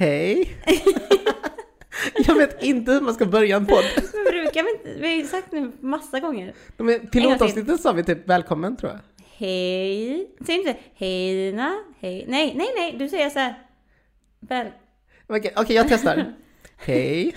[0.00, 0.56] Hej!
[2.26, 3.84] jag vet inte hur man ska börja en podd.
[4.14, 5.00] Men brukar vi inte?
[5.00, 6.54] Vi har ju sagt nu massa gånger.
[6.76, 9.00] Men pilotavsnittet sa vi typ välkommen tror jag.
[9.36, 10.30] Hej.
[10.46, 11.78] Säger inte hej Lina?
[12.00, 12.24] Hej.
[12.28, 12.96] Nej, nej, nej.
[12.98, 13.54] Du säger så här.
[14.40, 14.66] Väl.
[15.26, 16.34] Okej, okej, jag testar.
[16.76, 17.34] Hej!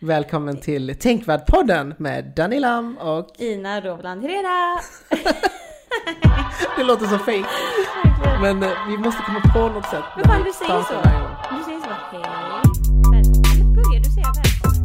[0.00, 3.28] Välkommen till Tänkvärt-podden med Danny Lam och...
[3.38, 4.80] Ina Rovland Herrera.
[6.76, 7.48] Det låter så fake.
[8.40, 10.04] Men eh, vi måste komma på något sätt.
[10.16, 11.29] Men fan, du säger så.
[12.00, 12.20] Hej.
[12.22, 13.74] Välkommen.
[13.74, 14.84] Börjar du säga välkommen?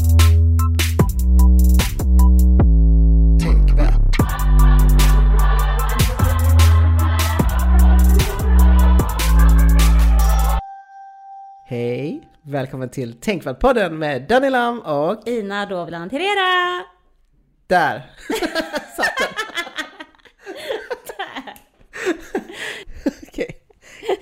[11.67, 12.29] Hej!
[12.41, 15.27] Välkommen till Tänkvärt-podden med Danny Lam och...
[15.27, 16.83] Ina Rovland Herrera.
[17.67, 18.11] Där!
[18.95, 19.27] Satt den!
[23.27, 23.61] Okej.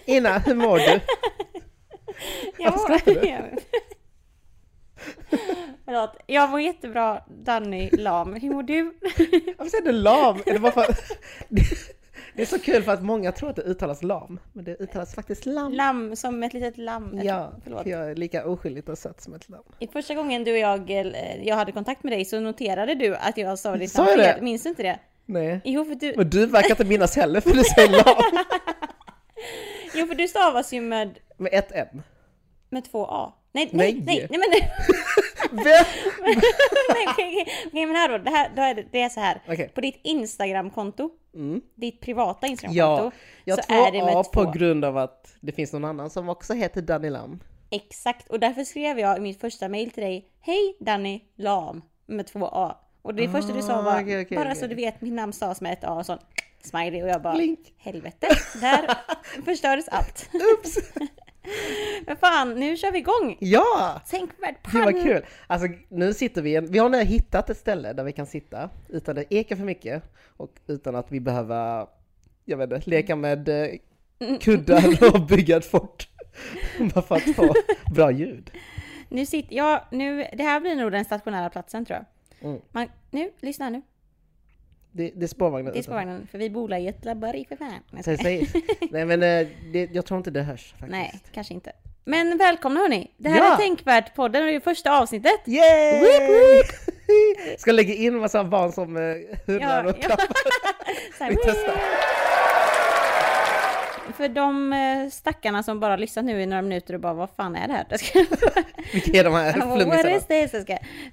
[0.05, 0.99] Ina, hur mår du?
[2.59, 3.57] Varför skrattar du?
[5.85, 6.17] Förlåt.
[6.27, 8.33] Jag mår jättebra, Danny Lam.
[8.33, 8.83] Hur mår du?
[9.57, 10.37] Varför säger du lam?
[10.45, 10.85] Är det bara för...
[12.35, 15.15] Det är så kul för att många tror att det uttalas lam, men det uttalas
[15.15, 15.73] faktiskt lam.
[15.73, 17.19] Lamm som ett litet lamm.
[17.23, 17.83] Ja, Förlåt.
[17.83, 19.63] för jag är lika oskyldigt och söt som ett lamm.
[19.79, 23.15] I första gången du och jag, eh, jag hade kontakt med dig så noterade du
[23.15, 24.35] att jag sa ditt namn jag fel.
[24.35, 24.41] det?
[24.41, 24.99] Minns du inte det?
[25.25, 25.61] Nej.
[25.63, 28.15] Jo för, du, Men du verkar inte minnas heller för du säger lam
[29.95, 32.01] jo, för du stavas ju med, med ett M.
[32.73, 33.33] med två A.
[33.51, 34.03] Nej, nej, Nej.
[34.05, 34.49] nej, nej, men
[35.63, 35.65] Vem?
[36.25, 39.19] nej, okej, okej, okej, men här då, det, här, då är det, det är så
[39.19, 39.41] här.
[39.49, 39.69] Okej.
[39.75, 41.61] På ditt Instagramkonto, Mm.
[41.75, 43.03] ditt privata Instagramkonto,
[43.45, 44.31] Ja, jag så är det två med A två.
[44.45, 47.39] på grund av att det finns någon annan som också heter Danny Lam.
[47.69, 52.27] Exakt, och därför skrev jag i mitt första mail till dig, Hej Danny Lam med
[52.27, 52.77] två A.
[53.01, 54.55] Och det första du sa var, Ah, okej, okej, bara okej.
[54.61, 56.17] så du vet, mitt namn stavas med ett A och sån
[56.63, 57.59] smiley och jag bara, Blink.
[57.77, 58.27] helvete,
[58.61, 58.95] där
[59.45, 60.29] förstördes allt.
[60.33, 60.77] Oops!
[62.05, 63.37] Men fan, nu kör vi igång!
[63.39, 64.01] Ja!
[64.09, 65.03] Tänkvärd Det var pann!
[65.03, 65.25] kul!
[65.47, 69.15] Alltså nu sitter vi, vi har nu hittat ett ställe där vi kan sitta utan
[69.15, 70.03] det ekar för mycket
[70.37, 71.87] och utan att vi behöver,
[72.45, 76.07] jag vet inte, leka med eh, kuddar och bygga ett fort.
[76.93, 77.53] Bara för att få
[77.95, 78.51] bra ljud.
[79.09, 82.49] Nu sitter jag, nu, det här blir nog den stationära platsen tror jag.
[82.49, 82.61] Mm.
[82.71, 83.81] Man, nu, lyssna nu.
[84.95, 87.73] Det, det är spårvagnen Det är spårvagnen, för vi bor i ett labbari för fan.
[87.91, 88.49] Nej, Säg.
[88.91, 90.91] Nej men eh, det, jag tror inte det hörs faktiskt.
[90.91, 91.71] Nej, kanske inte.
[92.05, 93.11] Men välkomna hörni!
[93.17, 93.53] Det här Ja.
[93.53, 95.41] är Tänkvärt-podden och det är första avsnittet.
[95.45, 95.99] Yay!
[95.99, 96.65] Woop, woop!
[97.59, 99.15] Ska lägga in massa barn som uh,
[99.47, 100.01] hurrar Ja, och ja.
[100.05, 100.27] klappar.
[101.19, 101.81] Här, Vi testar.
[104.13, 107.55] För de eh, stackarna som bara lyssnat nu i några minuter och bara vad fan
[107.55, 107.85] är det här?
[108.93, 110.15] Vilka är de här What flummisarna?
[110.15, 110.65] is this?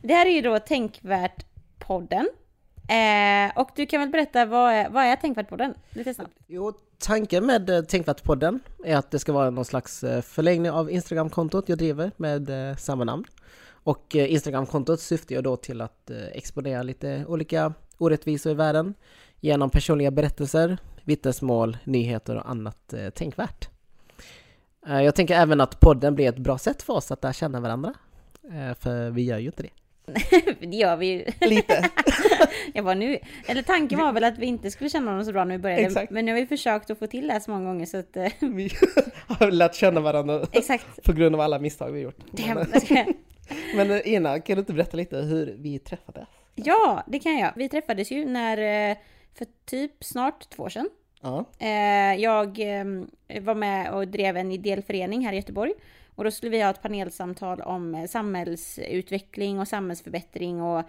[0.03, 2.27] Det här är ju då Tänkvärt-podden.
[2.91, 5.75] Eh, och du kan väl berätta vad är, vad är Tänkvärt-podden?
[5.91, 6.33] Lite snabbt.
[6.47, 10.91] Jo, tanken med eh, Tänkvärt-podden är att det ska vara någon slags eh, förlängning av
[10.91, 13.25] Instagram-kontot jag driver med eh, samma namn.
[13.83, 18.95] Och Instagram-kontot syftar ju då till att exponera lite olika orättvisor i världen
[19.41, 23.69] genom personliga berättelser, vittnesmål, nyheter och annat tänkvärt.
[24.87, 27.95] Jag tänker även att podden blir ett bra sätt för oss att lära känna varandra.
[28.79, 29.80] För vi gör ju inte det.
[30.61, 31.25] det gör vi ju.
[31.49, 31.91] Lite.
[32.75, 35.45] Jag bara nu, eller tanken var väl att vi inte skulle känna honom så bra
[35.45, 35.83] när vi började.
[35.83, 36.11] Exakt.
[36.13, 38.17] Men nu har vi försökt att få till det här så många gånger så att...
[38.17, 38.71] eh, vi
[39.27, 41.03] har lärt känna varandra exakt.
[41.05, 42.17] på grund av alla misstag vi gjort.
[42.33, 42.55] Det,
[43.77, 46.29] Men, eh, Ina, kan du inte berätta lite hur vi träffades?
[46.55, 47.53] ja, det kan jag.
[47.57, 48.97] Vi träffades ju när, eh,
[49.39, 50.89] för typ snart två år sedan.
[51.59, 52.85] Eh, Jag eh,
[53.41, 55.73] var med och drev en ideell förening här i Göteborg.
[56.15, 60.85] Och då skulle vi ha ett panelsamtal om eh, samhällsutveckling och samhällsförbättring och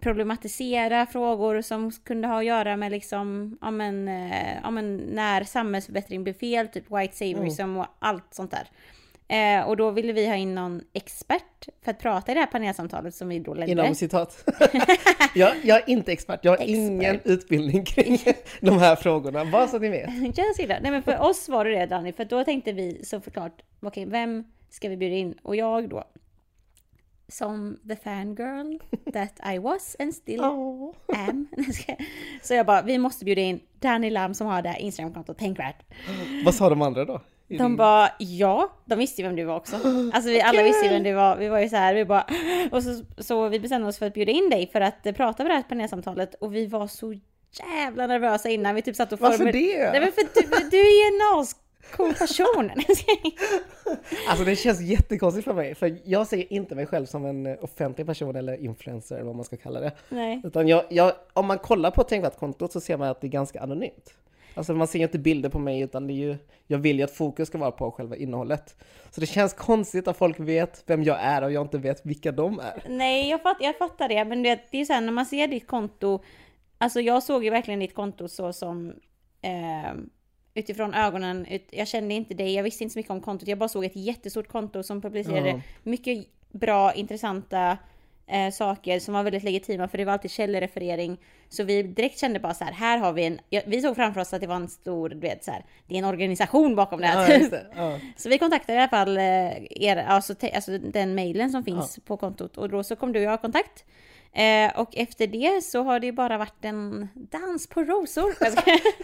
[0.00, 5.44] problematisera frågor som kunde ha att göra med liksom, ja men, eh, ja men när
[5.44, 8.68] samhällsförbättring blir fel, typ white saviorism och allt sånt där.
[9.30, 12.46] Eh, och då ville vi ha in någon expert för att prata i det här
[12.46, 13.72] panelsamtalet som vi då ledde.
[13.72, 14.48] Inom citat.
[15.34, 16.76] jag, jag är inte expert, jag har Expert.
[16.76, 18.18] ingen utbildning kring
[18.60, 20.36] de här frågorna, bara så att ni vet.
[20.56, 20.80] Ser det.
[20.82, 24.06] Nej men för oss var det det Danny, för då tänkte vi så förklart, okej
[24.06, 25.34] vem ska vi bjuda in?
[25.42, 26.04] Och jag då,
[27.28, 28.78] som the fangirl
[29.12, 30.94] that I was and still Åh.
[31.28, 31.46] am.
[32.42, 35.76] så jag bara, vi måste bjuda in Danny Lam som har det här Instagramkontot Tänkvärt.
[36.44, 37.20] Vad sa de andra då?
[37.48, 39.76] De din- bara, ja, de visste ju vem du var också.
[40.12, 41.36] Alltså vi alla visste ju vem du var.
[41.36, 42.26] Vi var ju så här, vi bara,
[42.70, 45.50] och så, så vi bestämde oss för att bjuda in dig för att prata med
[45.50, 47.14] det här panelsamtalet och vi var så
[47.52, 48.74] jävla nervösa innan.
[48.74, 49.90] Vi typ satt och Varför formuler- det?
[49.92, 51.36] Nej men för du, du är ju en
[51.88, 52.70] ascool person.
[54.28, 58.06] Alltså det känns jättekonstigt för mig, för jag ser inte mig själv som en offentlig
[58.06, 59.92] person eller influencer eller vad man ska kalla det.
[60.08, 60.40] Nej.
[60.44, 63.60] Utan jag, jag, om man kollar på Tänkvärt-kontot så ser man att det är ganska
[63.60, 64.14] anonymt.
[64.54, 66.36] Alltså man ser ju inte bilder på mig utan det är ju,
[66.66, 68.76] jag vill ju att fokus ska vara på själva innehållet.
[69.10, 72.32] Så det känns konstigt att folk vet vem jag är och jag inte vet vilka
[72.32, 72.82] de är.
[72.88, 75.48] Nej, jag, fatt, jag fattar det, men det, det är så här när man ser
[75.48, 76.22] ditt konto,
[76.78, 78.92] alltså jag såg ju verkligen ditt konto så som
[79.42, 79.92] eh,
[80.58, 83.58] utifrån ögonen, ut, jag kände inte dig, jag visste inte så mycket om kontot, jag
[83.58, 85.60] bara såg ett jättestort konto som publicerade Ja.
[85.82, 87.78] mycket bra, intressanta
[88.26, 91.18] eh, saker som var väldigt legitima för det var alltid källreferering.
[91.48, 94.20] Så vi direkt kände bara så här, här har vi en, ja, vi såg framför
[94.20, 97.00] oss att det var en stor, du vet så här, det är en organisation bakom
[97.00, 97.30] det här.
[97.30, 97.66] Ja, just det.
[97.76, 97.98] Ja.
[98.16, 99.22] Så vi kontaktade i alla fall eh,
[99.70, 103.24] er, alltså, alltså den mailen som finns på kontot och då så kom du och
[103.24, 103.84] jag i kontakt.
[104.32, 108.34] Eh, och efter det så har det ju bara varit en dans på rosor.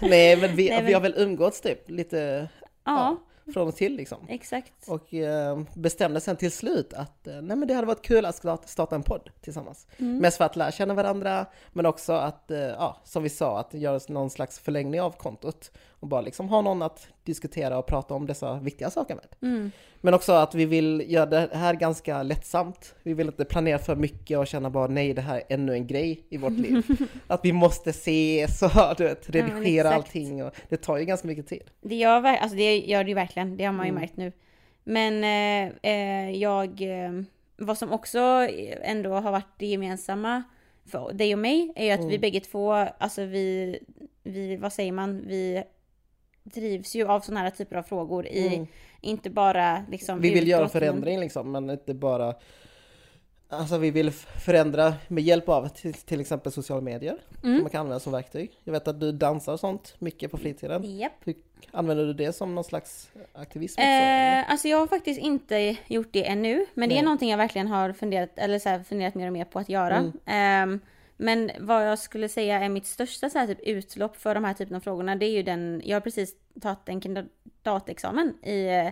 [0.08, 2.48] Nej men vi, Nej, men- vi har väl umgåtts typ lite
[2.84, 3.16] ja,
[3.52, 4.18] från och till liksom.
[4.28, 4.72] exakt.
[4.88, 8.34] Och eh, bestämde sen till slut att eh, nej men det hade varit kul att
[8.34, 9.86] starta- starta en podd tillsammans.
[9.98, 10.18] Mm.
[10.18, 13.74] Mest för att lära känna varandra, men också att, eh, ja, som vi sa, att
[13.74, 15.70] göra någon slags förlängning av kontot.
[16.00, 19.52] Och bara liksom ha någon att diskutera och prata om dessa viktiga saker med.
[19.52, 19.70] Mm.
[20.00, 22.94] Men också att vi vill göra det här ganska lättsamt.
[23.02, 25.86] Vi vill inte planera för mycket och känna bara nej, det här är ännu en
[25.86, 26.82] grej i vårt liv.
[27.26, 29.96] att vi måste se så, du vet, redigera exakt.
[29.96, 31.62] allting och det tar ju ganska mycket tid.
[31.80, 34.00] Det gör, alltså det gör det ju verkligen, det har man ju Mm.
[34.00, 34.32] märkt nu.
[34.84, 37.12] Men eh, eh, jag, eh,
[37.56, 38.18] vad som också
[38.82, 40.42] ändå har varit det gemensamma
[40.86, 42.20] för dig och mig är ju att vi Mm.
[42.20, 43.78] bägge två, alltså vi,
[44.22, 45.64] vi, vad säger man, vi
[46.42, 48.66] drivs ju av sådana här typer av frågor i, Mm.
[49.00, 52.34] inte bara liksom Vi vill göra utåt, men- förändring liksom, men inte bara...
[53.58, 54.10] Alltså vi vill
[54.44, 57.62] förändra med hjälp av till, till exempel sociala medier, som Mm.
[57.62, 58.50] man kan använda som verktyg.
[58.64, 60.98] Jag vet att du dansar och sånt mycket på fritiden.
[60.98, 61.12] Japp.
[61.24, 61.34] Hur,
[61.72, 63.88] använder du det som någon slags aktivism också?
[63.90, 67.68] Eh, alltså jag har faktiskt inte gjort det ännu, men det är någonting jag verkligen
[67.68, 69.96] har funderat, eller så här, funderat mer och mer på att göra.
[69.96, 70.12] Mm.
[70.26, 70.80] Ehm,
[71.16, 74.54] men vad jag skulle säga är mitt största så här, typ, utlopp för de här
[74.54, 78.88] typen av frågorna, det är ju den, jag har precis tagit en kandidatexamen i eh,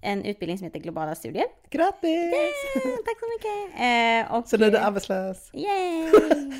[0.00, 1.44] en utbildning som heter globala studier.
[1.70, 2.34] Grattis!
[2.34, 3.80] Eh, tack så mycket!
[3.80, 5.50] Eh, och, Så nu är du eh, arbetslös.
[5.54, 6.12] Yay!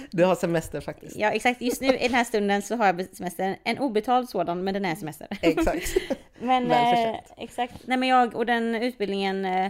[0.10, 1.16] Du har semester faktiskt.
[1.16, 4.64] Ja exakt, just nu i den här stunden så har jag semester, en obetald sådan,
[4.64, 5.28] men den är semester.
[5.42, 5.96] Exakt.
[6.38, 7.74] Men eh, exakt.
[7.86, 9.66] Nej men jag och den utbildningen eh,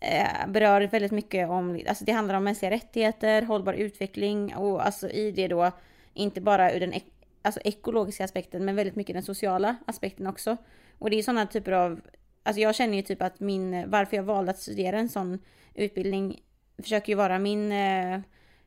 [0.00, 5.08] eh, berör väldigt mycket om, alltså det handlar om mänskliga rättigheter, hållbar utveckling och alltså
[5.10, 5.70] i det då
[6.14, 7.12] inte bara ur den ek-
[7.42, 10.56] alltså ekologiska aspekten men väldigt mycket den sociala aspekten också.
[10.98, 12.00] Och det är sådana typer av,
[12.42, 15.38] alltså jag känner ju typ att min, varför jag valde att studera en sån
[15.74, 16.40] utbildning
[16.82, 18.20] försöker ju vara min, eh,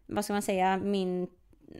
[0.06, 1.28] vad ska man säga, min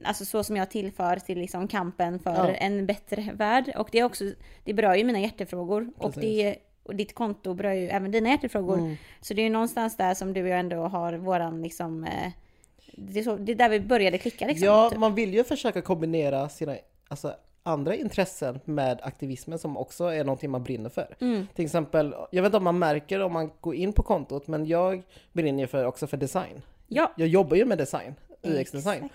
[0.04, 2.56] Alltså så som jag tillför till liksom kampen för Ja.
[2.56, 3.74] en bättre värld.
[3.78, 4.24] Och det är också,
[4.64, 5.92] det berör ju mina hjärtefrågor.
[5.98, 6.22] Och, Precis.
[6.22, 8.78] det, och ditt konto berör ju även dina hjärtefrågor.
[8.78, 8.96] Mm.
[9.22, 12.04] Så det är ju någonstans där som du och jag ändå har våran liksom...
[12.04, 12.32] Eh,
[12.98, 14.66] det, är så, det är där vi började klicka liksom.
[14.66, 15.00] Ja, typ.
[15.00, 16.76] man vill ju försöka kombinera sina
[17.08, 21.16] alltså, andra intressen med aktivismen som också är någonting man brinner för.
[21.20, 21.48] Mm.
[21.56, 24.66] Till exempel, jag vet inte om man märker om man går in på kontot, men
[24.66, 26.62] jag brinner för, också för design.
[26.88, 27.14] Ja.
[27.18, 29.10] Jag jobbar ju med design, UX-design.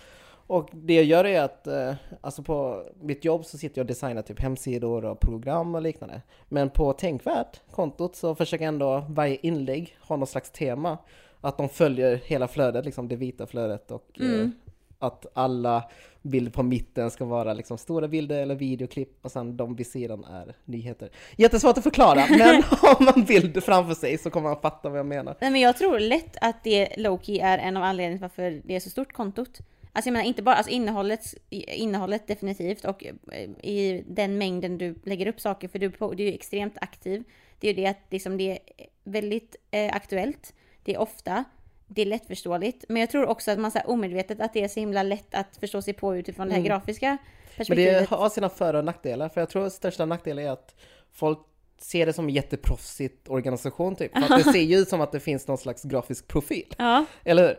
[0.47, 3.89] Och det jag gör är att, eh, alltså på mitt jobb så sitter jag och
[3.89, 6.23] designar typ hemsidor och program och liknande.
[6.49, 10.99] Men på Tänkvärt, kontot, så försöker jag ändå varje inlägg ha någon slags tema.
[11.41, 14.53] Att de följer hela flödet, liksom det vita flödet och eh, Mm.
[14.99, 15.85] Att alla
[16.23, 20.25] bilder på mitten ska vara liksom stora bilder eller videoklipp och sen de vid sidan
[20.25, 21.11] är nyheter.
[21.37, 25.07] Jättesvårt att förklara, men har man bild framför sig så kommer man fatta vad jag
[25.07, 25.37] menar.
[25.41, 28.81] Nej men jag tror lätt att det Loki är en av anledningarna varför det är
[28.81, 29.59] så stort kontot.
[29.93, 33.15] Alltså jag menar inte bara alltså innehållet, innehållet definitivt och eh,
[33.63, 37.25] i den mängden du lägger upp saker för du, du är ju extremt aktiv.
[37.61, 38.59] Det är ju det att liksom det är
[39.05, 41.45] väldigt eh, aktuellt, det är ofta,
[41.89, 42.85] det är lättförståeligt.
[42.89, 45.35] Men jag tror också att man så här omedvetet att det är så himla lätt
[45.35, 46.69] att förstå sig på utifrån det här Mm.
[46.69, 48.09] grafiska Men perspektivet.
[48.11, 50.75] det har sina för och nackdelar, för jag tror att största nackdelen är att
[51.13, 51.39] folk
[51.81, 54.13] ser det som en jätteproffsigt organisation typ.
[54.13, 56.75] För att det ser ju ut som att det finns någon slags grafisk profil.
[56.79, 57.57] Ja, Eller hur?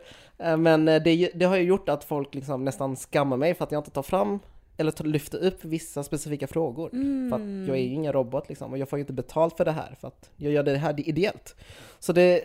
[0.47, 3.63] Eh, Men eh, det, det har ju gjort att folk liksom nästan skammar mig för
[3.63, 4.39] att jag inte tar fram
[4.77, 6.89] eller tar, lyfter upp vissa specifika frågor.
[7.29, 9.65] För att jag är ju ingen robot liksom och jag får ju inte betalt för
[9.65, 11.55] det här för att jag gör det här ideellt.
[11.99, 12.43] Så det,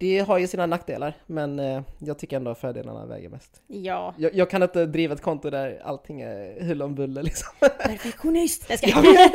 [0.00, 3.62] det har ju sina nackdelar men eh, jag tycker ändå att fördelarna väger mest.
[3.66, 4.14] ja.
[4.18, 7.48] Jag, jag kan inte driva ett konto där allting är huller om buller liksom.
[7.60, 8.66] Perfektionist!
[8.68, 8.88] Jag ska...
[8.88, 9.32] Jag vet!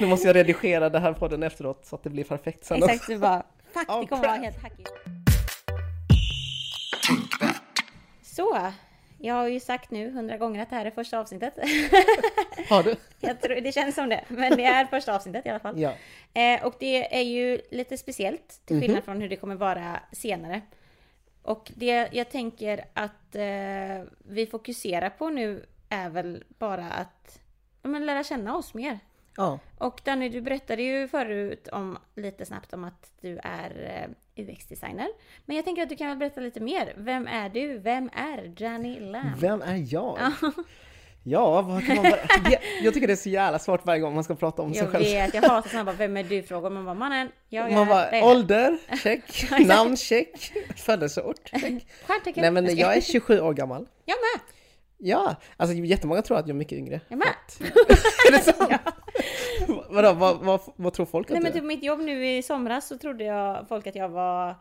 [0.00, 2.82] Nu måste jag redigera det här podden efteråt så att det blir perfekt sen.
[2.82, 3.42] Exakt, du bara
[3.72, 4.90] fuck det kommer vara helt hackigt.
[8.22, 8.58] Så,
[9.26, 11.54] jag har ju sagt nu hundra gånger att det här är första avsnittet.
[12.68, 12.96] Har du?
[13.20, 15.80] jag tror, det känns som det, men det är första avsnittet i alla fall.
[15.80, 15.92] Ja.
[16.34, 19.04] Eh, och det är ju lite speciellt, till skillnad Mhm.
[19.04, 20.60] från hur det kommer vara senare.
[21.42, 27.38] Och det jag tänker att eh, vi fokuserar på nu är väl bara att
[27.82, 28.98] men, lära känna oss mer.
[29.36, 29.58] Ja.
[29.78, 35.08] Och Danny, du berättade ju förut om, lite snabbt om att du är eh, UX-designer.
[35.46, 36.94] Men jag tänker att du kan väl berätta lite mer.
[36.96, 37.78] Vem är du?
[37.78, 39.32] Vem är Danny Lam?
[39.38, 40.18] Vem är jag?
[41.28, 42.20] Ja, vad kan man bara...
[42.82, 44.92] Jag tycker det är så jävla svårt varje gång man ska prata om sig Jag
[44.92, 45.04] själv.
[45.04, 46.42] vet, jag hatar sådana bara, vem är du?
[46.42, 48.22] Frågar man bara, mannen, jag är Man bara, det.
[48.22, 49.50] ålder, check.
[49.66, 50.52] Namn, check.
[50.76, 51.86] Födelseort, check.
[52.36, 53.88] Nej men jag är 27 år gammal.
[54.04, 54.40] Jag med!
[54.98, 57.00] Ja, alltså jättemånga tror att jag är mycket yngre.
[57.08, 57.28] Jag med!
[58.28, 58.72] är det sant?
[59.90, 62.42] Vadå, vad, vad, vad tror folk Nej att men du typ mitt jobb nu i
[62.42, 64.54] somras så trodde jag folk att jag var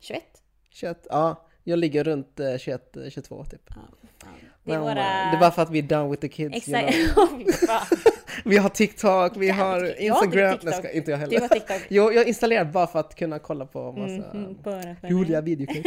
[0.00, 0.22] 21.
[0.70, 1.06] 21?
[1.10, 3.60] Ja, jag ligger runt eh, 21, eh, 22 typ.
[3.66, 3.74] Ja,
[4.22, 4.30] fan.
[4.64, 4.90] Det är Men, våra...
[4.90, 4.96] eh,
[5.30, 6.68] det är bara för att vi är done with the kids.
[6.68, 7.14] you Exakt.
[7.14, 7.28] know.
[7.46, 7.86] Fy fan.
[8.44, 10.52] Vi har TikTok, vi har jag Instagram.
[10.52, 10.70] TikTok.
[10.70, 11.40] Nej, ska, inte jag Du heller.
[11.40, 11.82] har TikTok.
[11.88, 14.30] Jo, jag installerar bara för att kunna kolla på massa
[14.62, 15.86] för roliga videoklipp.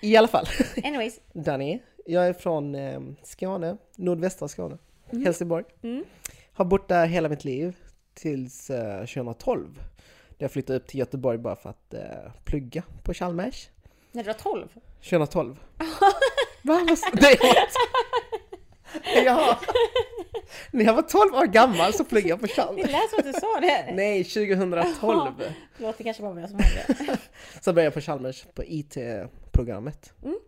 [0.00, 0.46] I alla fall.
[0.84, 1.20] Anyways.
[1.32, 4.78] Danny, jag är från eh, Skåne, nordvästra Skåne,
[5.24, 5.64] Helsingborg.
[5.82, 6.04] Mm.
[6.58, 7.76] Har bott där hela mitt liv
[8.14, 9.74] tills eh, 2012.
[9.74, 9.84] Där
[10.38, 13.68] jag flyttade upp till Göteborg bara för att eh, plugga på Chalmers.
[14.12, 14.68] När du var 12?
[15.02, 15.58] 2012.
[16.62, 16.80] Va?
[17.20, 17.72] Nej, what?
[19.24, 19.58] Ja.
[20.70, 22.90] När jag var 12 år gammal så pluggade jag på Det Chalmers.
[22.90, 23.92] lät som att du sa det.
[23.94, 25.32] Nej, 2012.
[25.76, 27.18] Förlåt, det kanske var jag som hörde.
[27.60, 30.12] Så började jag på Chalmers på IT-programmet.
[30.24, 30.38] Mm.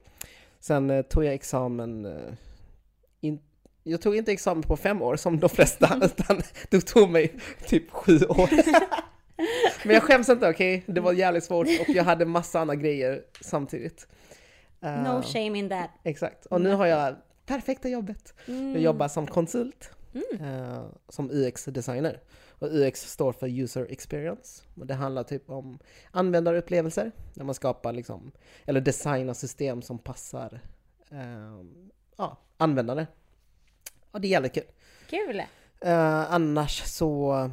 [0.61, 2.33] Sen eh, tog jag examen, eh,
[3.83, 7.35] jag tog inte examen på fem år som de flesta, utan det tog mig
[7.67, 8.51] typ sju år.
[9.87, 10.85] Men jag skäms inte, okej?
[10.87, 14.09] Det var jävligt svårt och jag hade massa andra grejer samtidigt.
[14.83, 15.91] Eh, No shame in that.
[16.05, 17.15] Exakt, och nu har jag
[17.47, 18.35] perfekta jobbet.
[18.49, 18.73] Mm.
[18.73, 20.45] Jag jobbar som konsult, Mm.
[20.73, 22.21] eh, som UX-designer.
[22.59, 24.63] Och UX står för User Experience.
[24.81, 25.79] Och det handlar typ om
[26.11, 28.33] användarupplevelser, när man skapar liksom,
[28.67, 30.61] eller designar system som passar
[31.11, 31.65] eh,
[32.17, 33.07] ja, användare.
[34.11, 34.65] Och det är jävligt kul.
[35.11, 35.43] Kul!
[35.81, 37.51] Eh, annars så,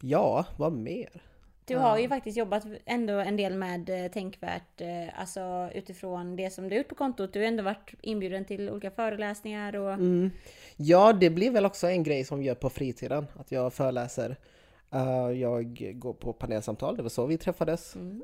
[0.00, 1.22] ja, vad mer?
[1.64, 6.50] Du har ju faktiskt jobbat ändå en del med eh, Tänkvärt, eh, alltså utifrån det
[6.50, 7.32] som du gjort på kontot.
[7.32, 9.92] Du har ändå varit inbjuden till olika föreläsningar och...
[9.92, 10.30] Mm.
[10.76, 14.36] Ja, det blir väl också en grej som vi gör på fritiden, att jag föreläser.
[14.92, 17.94] Eh, jag går på panelsamtal, det var så vi träffades.
[17.96, 18.22] Mm.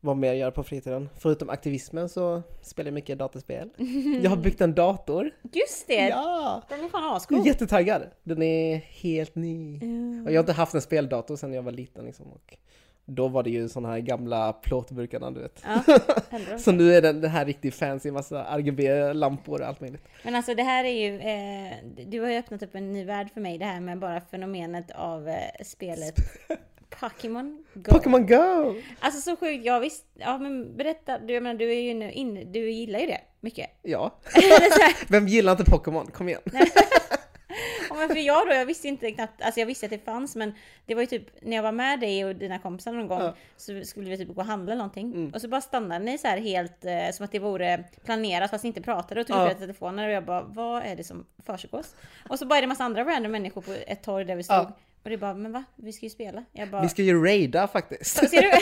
[0.00, 1.08] Vad mer jag gör på fritiden?
[1.18, 3.70] Förutom aktivismen så spelar jag mycket dataspel.
[4.22, 5.30] Jag har byggt en dator.
[5.52, 6.08] Just det!
[6.08, 6.62] Ja!
[6.68, 7.46] Den är fan Jag är ascool!
[7.46, 8.02] jättetaggad.
[8.22, 9.78] Den är helt ny.
[9.82, 10.22] Mm.
[10.26, 12.26] Och jag har inte haft en speldator sedan jag var liten liksom.
[12.26, 12.56] Och
[13.04, 15.64] då var det ju såna här gamla plåtburkarna du vet.
[15.64, 15.98] Ja,
[16.58, 20.02] Så nu är den, den här riktigt fancy, massa RGB-lampor och allt möjligt.
[20.24, 23.30] Men alltså det här är ju, eh, du har ju öppnat upp en ny värld
[23.34, 26.14] för mig det här med bara fenomenet av eh, spelet
[26.90, 27.90] Pokémon Go.
[27.92, 28.74] Pokémon Go!
[29.00, 32.12] Alltså så sjukt, jag visst, ja men berätta, du, jag menar, du är ju nu
[32.12, 33.70] inne, du gillar ju det mycket.
[33.82, 34.14] Ja.
[35.08, 36.06] Vem gillar inte Pokémon?
[36.06, 36.40] Kom igen.
[37.88, 40.36] ja, men för jag då, jag visste inte knappt, alltså jag visste att det fanns
[40.36, 40.52] men
[40.86, 43.34] det var ju typ när jag var med dig och dina kompisar någon gång Ja.
[43.56, 45.30] så skulle vi typ gå och handla någonting Mm.
[45.34, 48.64] och så bara stannade ni så här helt eh, som att det vore planerat fast
[48.64, 49.44] ni inte pratade och tog Ja.
[49.44, 51.94] upp era telefoner och jag bara vad är det som försiggås?
[52.28, 54.56] Och så bara är det massa andra random människor på ett torg där vi stod
[54.56, 54.76] Ja.
[55.02, 55.64] Och det bara men va?
[55.76, 56.44] Vi ska ju spela.
[56.52, 58.30] Jag bara Vi ska ju raida faktiskt.
[58.30, 58.50] ser du?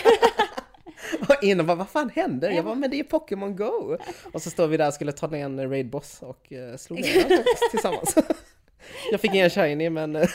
[1.20, 2.50] Och innan bara, vad fan händer?
[2.50, 3.96] Jag bara, men det är ju Pokémon Go!
[4.32, 7.28] Och så står vi där och skulle ta ner en raid-boss och uh, slå ner
[7.28, 8.14] den tillsammans.
[9.10, 10.28] Jag fick ingen shiny men eh,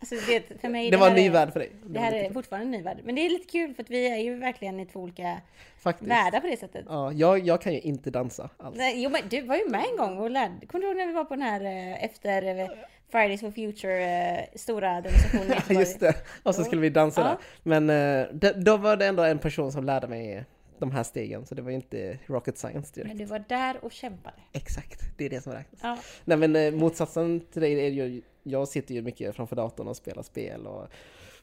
[0.00, 1.72] Alltså det, för mig, det var en ny är, värld för dig.
[1.82, 2.98] Det var här är fortfarande en ny värld.
[3.04, 5.40] Men det är lite kul för att vi är ju verkligen i två olika
[5.78, 6.10] faktiskt.
[6.10, 6.84] världar på det sättet.
[6.88, 8.76] Ja, jag, jag kan ju inte dansa alls.
[8.76, 10.66] Nej, Jo men du var ju med en gång och lärde.
[10.66, 12.68] Kommer du ihåg när vi var på den här eh, efter eh,
[13.10, 15.78] Fridays for Future eh, stora demonstrationen i Ja, Göteborg?
[15.78, 16.14] just det.
[16.42, 17.26] Och så skulle vi dansa Ja.
[17.26, 17.36] där.
[17.62, 20.44] Men eh, det, då var det ändå en person som lärde mig
[20.78, 23.08] de här stegen, så det var ju inte rocket science direkt.
[23.08, 24.36] Men du var där och kämpade.
[24.52, 25.80] Exakt, det är det som räknas.
[25.82, 25.98] Ja.
[26.24, 29.96] Nej men eh, motsatsen till dig är ju, jag sitter ju mycket framför datorn och
[29.96, 30.88] spelar spel och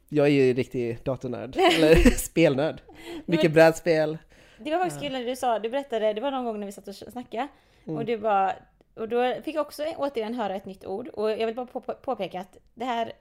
[0.10, 2.82] jag är ju riktig datornörd, eller spelnörd.
[3.26, 4.18] Mycket brädspel.
[4.58, 6.72] Det var faktiskt kul när du sa, du berättade, det var någon gång när vi
[6.72, 7.48] satt och snackade
[7.86, 7.98] Mm.
[7.98, 8.54] och du bara
[8.96, 11.82] och då fick jag också återigen höra ett nytt ord och jag vill bara på,
[11.82, 13.12] på, påpeka att det här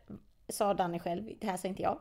[0.49, 1.99] sa Danny själv, det här sa inte jag.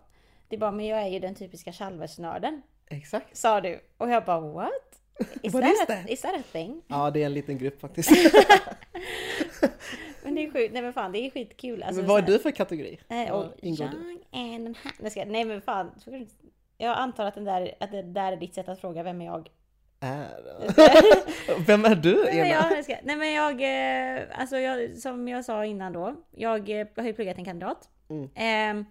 [0.47, 3.37] Det är bara, men jag är ju den typiska Chalmers-nörden, Exakt.
[3.37, 3.79] sa du.
[3.97, 4.71] Och jag bara what?
[5.43, 6.09] Is, What that, is a, that?
[6.09, 6.81] is that a thing?
[6.87, 8.11] Ja, det är en liten grupp faktiskt.
[10.23, 11.83] Men det är sjukt, nej men fan det är skitkul.
[11.83, 12.99] Alltså, men vad är du för kategori?
[13.09, 13.97] Eh, och ingår du?
[13.97, 15.91] young and a ha- Nej, Nej men fan.
[16.05, 16.27] du-
[16.77, 19.25] Jag antar att, den där, att det där är ditt sätt att fråga vem är
[19.25, 19.49] jag?
[19.99, 20.29] Är...
[21.65, 22.47] Vem är du, Nej, men Ena?
[22.47, 26.15] jag, jag ska, nej men jag, eh, alltså jag, som jag sa innan då.
[26.31, 27.89] Jag eh, har ju pluggat en kandidat.
[28.09, 28.29] Mm.
[28.35, 28.85] Ehm,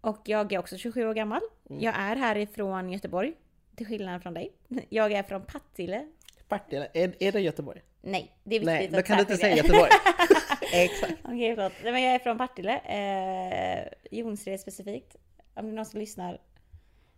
[0.00, 1.40] och jag är också 27 år gammal.
[1.70, 1.82] Mm.
[1.82, 3.32] Jag är härifrån Göteborg.
[3.76, 4.52] Till skillnad från dig.
[4.88, 6.06] Jag är från Partille.
[6.48, 7.82] Partille, är, är det Göteborg?
[8.00, 9.56] Nej, det är viktigt Nej, då att kan du inte säga.
[9.56, 9.90] Göteborg.
[10.72, 11.12] Exakt.
[11.24, 11.72] Okej, förlåt.
[11.82, 12.78] Nej, men jag är från Partille.
[12.78, 13.88] Eh,
[14.18, 15.16] Jonsered specifikt.
[15.54, 16.40] Om det är någon som lyssnar.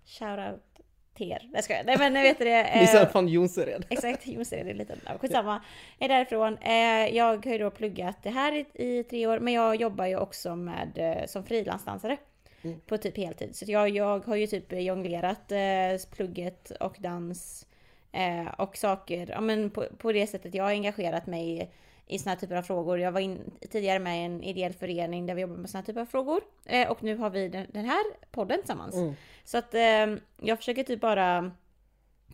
[0.04, 0.74] Shoutout
[1.14, 1.50] till er.
[1.52, 1.86] Jag.
[1.86, 2.64] Nej men vet du det.
[2.94, 3.86] Eh, från Jonsered.
[3.90, 4.96] exakt, Jonsered är lite...
[5.04, 5.62] Ja, skitsamma.
[5.98, 6.58] Jag är därifrån.
[6.58, 9.38] Eh, jag har ju då pluggat det här i, i tre år.
[9.38, 12.16] Men jag jobbar ju också med eh, som frilansdansare.
[12.62, 12.80] Mm.
[12.86, 13.56] På typ heltid.
[13.56, 17.66] Så jag, jag har ju typ jonglerat eh, plugget och dans.
[18.12, 21.70] Eh, och saker, ja men på, på det sättet jag har engagerat mig
[22.06, 22.98] i, såna här typer av frågor.
[22.98, 25.86] Jag var in, tidigare med i en ideell förening där vi jobbar med såna här
[25.86, 26.40] typer av frågor.
[26.64, 28.94] Eh, och nu har vi den, den här podden tillsammans.
[28.94, 29.14] Mm.
[29.44, 31.50] Så att eh, jag försöker typ bara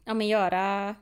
[0.04, 0.94] ja, men göra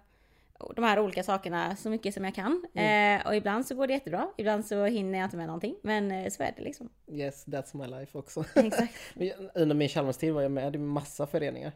[0.76, 2.66] de här olika sakerna så mycket som jag kan.
[2.74, 3.20] Mm.
[3.20, 5.76] Eh, och ibland så går det jättebra, ibland så hinner jag inte med någonting.
[5.82, 6.88] Men eh, så är det liksom.
[7.06, 8.44] Yes, that's my life också.
[8.54, 8.94] Exakt.
[9.54, 11.72] Under min Chalmers-tid var jag med i massa föreningar.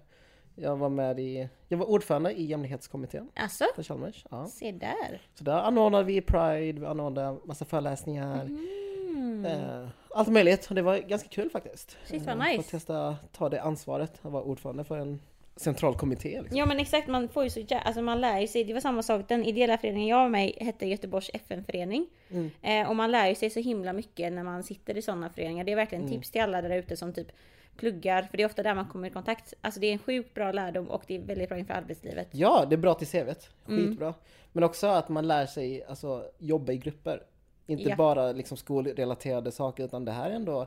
[0.54, 4.24] Jag var med i, jag var ordförande i jämlikhetskommittén Alltså, på Chalmers.
[4.30, 4.46] Ja.
[4.46, 5.20] se där.
[5.34, 8.44] Så där anordnade vi Pride, vi anordnade massa föreläsningar.
[8.44, 9.44] Mm.
[9.46, 11.96] Eh, allt möjligt och det var ganska kul faktiskt.
[12.04, 12.62] Shit, vad Eh, nice.
[12.62, 15.20] Få testa ta det ansvaret att vara ordförande för en
[15.56, 16.40] central kommitté.
[16.40, 16.58] Liksom.
[16.58, 19.02] Ja men exakt, man får ju så alltså man lär ju sig, det var samma
[19.02, 22.06] sak, den ideella föreningen jag var med i hette Göteborgs FN-förening.
[22.30, 22.50] Mm.
[22.62, 25.64] Eh, och man lär ju sig så himla mycket när man sitter i sådana föreningar.
[25.64, 26.14] Det är verkligen Mm.
[26.14, 27.32] tips till alla där ute som typ
[27.76, 29.54] pluggar, för det är ofta där man kommer i kontakt.
[29.60, 32.28] Alltså det är en sjukt bra lärdom och det är väldigt bra inför arbetslivet.
[32.30, 33.50] Ja, det är bra till CVt.
[33.68, 33.86] Mm.
[33.88, 34.14] Skitbra.
[34.52, 37.22] Men också att man lär sig alltså, jobba i grupper.
[37.66, 37.96] Inte Ja.
[37.96, 40.66] bara liksom, skolrelaterade saker utan det här är ändå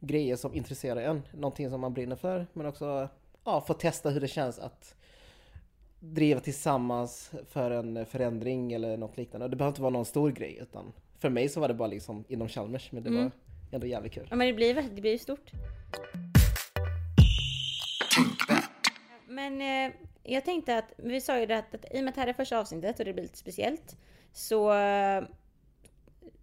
[0.00, 1.22] grejer som intresserar en.
[1.32, 2.46] Någonting som man brinner för.
[2.52, 3.08] Men också
[3.44, 4.94] ja, få testa hur det känns att
[6.00, 9.48] driva tillsammans för en förändring eller något liknande.
[9.48, 12.24] Det behöver inte vara någon stor grej utan för mig så var det bara liksom
[12.28, 13.22] inom Chalmers men det Mm.
[13.22, 13.30] var
[13.72, 14.26] ändå jävligt kul.
[14.30, 15.50] Ja men det blir, det blir stort.
[19.30, 22.14] Men eh, jag tänkte att, vi sa ju det att, att i och med att
[22.14, 23.96] det här är första avsnittet och det blir lite speciellt.
[24.32, 25.24] Så eh,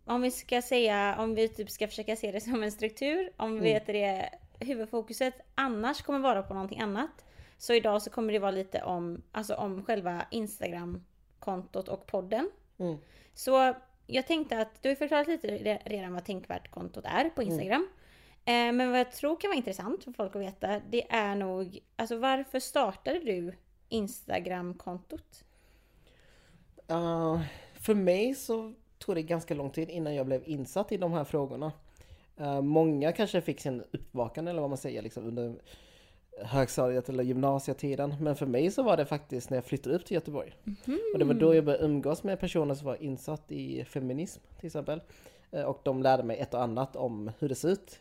[0.06, 3.32] om vi ska säga, om vi typ ska försöka se det som en struktur.
[3.38, 4.29] Om vi vet det,
[4.60, 7.25] huvudfokuset annars kommer vara på någonting annat.
[7.58, 12.50] Så idag så kommer det vara lite om, alltså om själva Instagram-kontot och podden.
[12.77, 12.98] Mm.
[13.33, 13.74] Så
[14.07, 17.88] jag tänkte att du har förklarat lite re- redan vad Tänkvärt-kontot är på Instagram.
[17.92, 18.06] Eh,
[18.48, 22.18] men vad jag tror kan vara intressant för folk att veta, det är nog, alltså
[22.18, 23.53] varför startade du
[23.90, 25.44] Instagram-kontot?
[26.92, 27.42] Uh,
[27.79, 31.24] för mig så tog det ganska lång tid innan jag blev insatt i de här
[31.24, 31.72] frågorna.
[32.42, 35.55] Uh, många kanske fick sin uppvaknande eller vad man säger liksom under
[36.44, 38.16] högstadiet eller gymnasietiden.
[38.22, 40.55] Men för mig så var det faktiskt när jag flyttade upp till Göteborg.
[41.14, 44.68] Och det var då jag började umgås med personer som var insatt i feminism till
[44.68, 45.01] exempel.
[45.53, 48.00] Uh, och de lärde mig ett och annat om hur det ser ut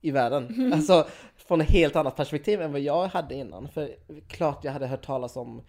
[0.00, 0.72] i världen.
[0.74, 1.06] Alltså
[1.36, 3.68] från ett helt annat perspektiv än vad jag hade innan.
[3.68, 3.90] För
[4.28, 5.62] klart jag hade hört talas om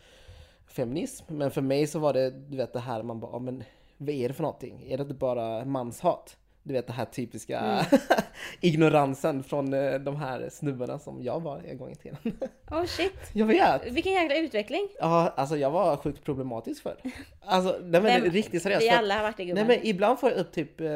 [0.67, 1.25] feminism.
[1.27, 3.63] Men för mig så var det, du vet det här man bara, men
[3.97, 4.85] vad är det för någonting?
[4.91, 6.37] Är det inte bara manshat?
[6.63, 7.85] Du vet det här typiska
[8.61, 12.17] ignoransen från eh, de här snubbarna som jag var en gång i tiden.
[12.71, 13.13] Oh shit!
[13.33, 13.91] jag vet!
[13.91, 14.87] Vilken jäkla utveckling!
[14.99, 16.97] Ja, alltså jag var sjukt problematisk för.
[17.45, 18.83] Alltså, nej men Vem- riktigt seriöst.
[18.83, 19.67] Vi alla har varit Nej gubben.
[19.67, 20.87] men ibland får jag upp typ eh,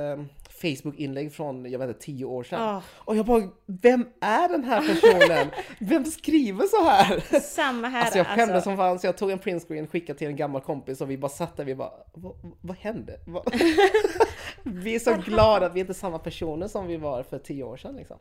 [0.62, 2.62] Facebook-inlägg från, jag vet inte, tio år sedan.
[2.62, 2.82] Ah.
[2.98, 5.48] Och jag bara, vem är den här personen?
[5.80, 7.40] vem skriver så här?
[7.40, 8.70] Samma här Alltså jag skämdes alltså.
[8.70, 11.30] som fan så jag tog en printscreen, skickade till en gammal kompis och vi bara
[11.30, 13.20] satt där vi bara Vad, vad hände?
[14.64, 17.64] Vi är så glada att vi inte är samma personer som vi var för tio
[17.64, 18.18] år sedan liksom.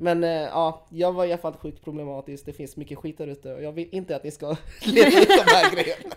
[0.00, 2.46] Men eh, ja, jag var i alla fall sjukt problematisk.
[2.46, 4.46] Det finns mycket skit där ute och jag vill inte att ni ska
[4.84, 6.14] leta ut de här grejerna.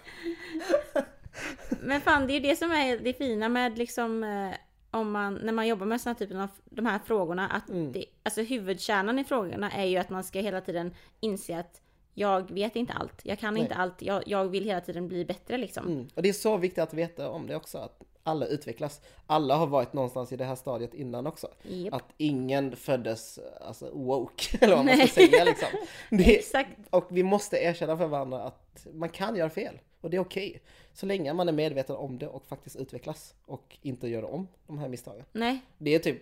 [1.82, 4.56] Men fan, det är ju det som är det fina med liksom eh,
[4.92, 7.92] om man, när man jobbar med såna typen av de här frågorna, att Mm.
[7.92, 11.82] det, alltså huvudkärnan i frågorna är ju att man ska hela tiden inse att
[12.14, 13.64] jag vet inte allt, jag kan Nej.
[13.64, 15.88] inte allt, jag, jag vill hela tiden bli bättre liksom.
[15.88, 16.08] Mm.
[16.16, 19.02] Och det är så viktigt att veta om det också, att alla utvecklas.
[19.28, 21.48] Alla har varit någonstans i det här stadiet innan också.
[21.64, 21.94] Japp.
[21.94, 25.68] Att ingen föddes alltså, woke, eller vad man ska säga liksom.
[26.10, 26.70] Det, Exakt.
[26.90, 29.80] och vi måste erkänna för varandra att man kan göra fel.
[30.02, 30.62] Och det är okej.
[30.94, 34.78] Så länge man är medveten om det och faktiskt utvecklas och inte gör om de
[34.78, 35.26] här misstagen.
[35.32, 36.22] Nej, Det är typ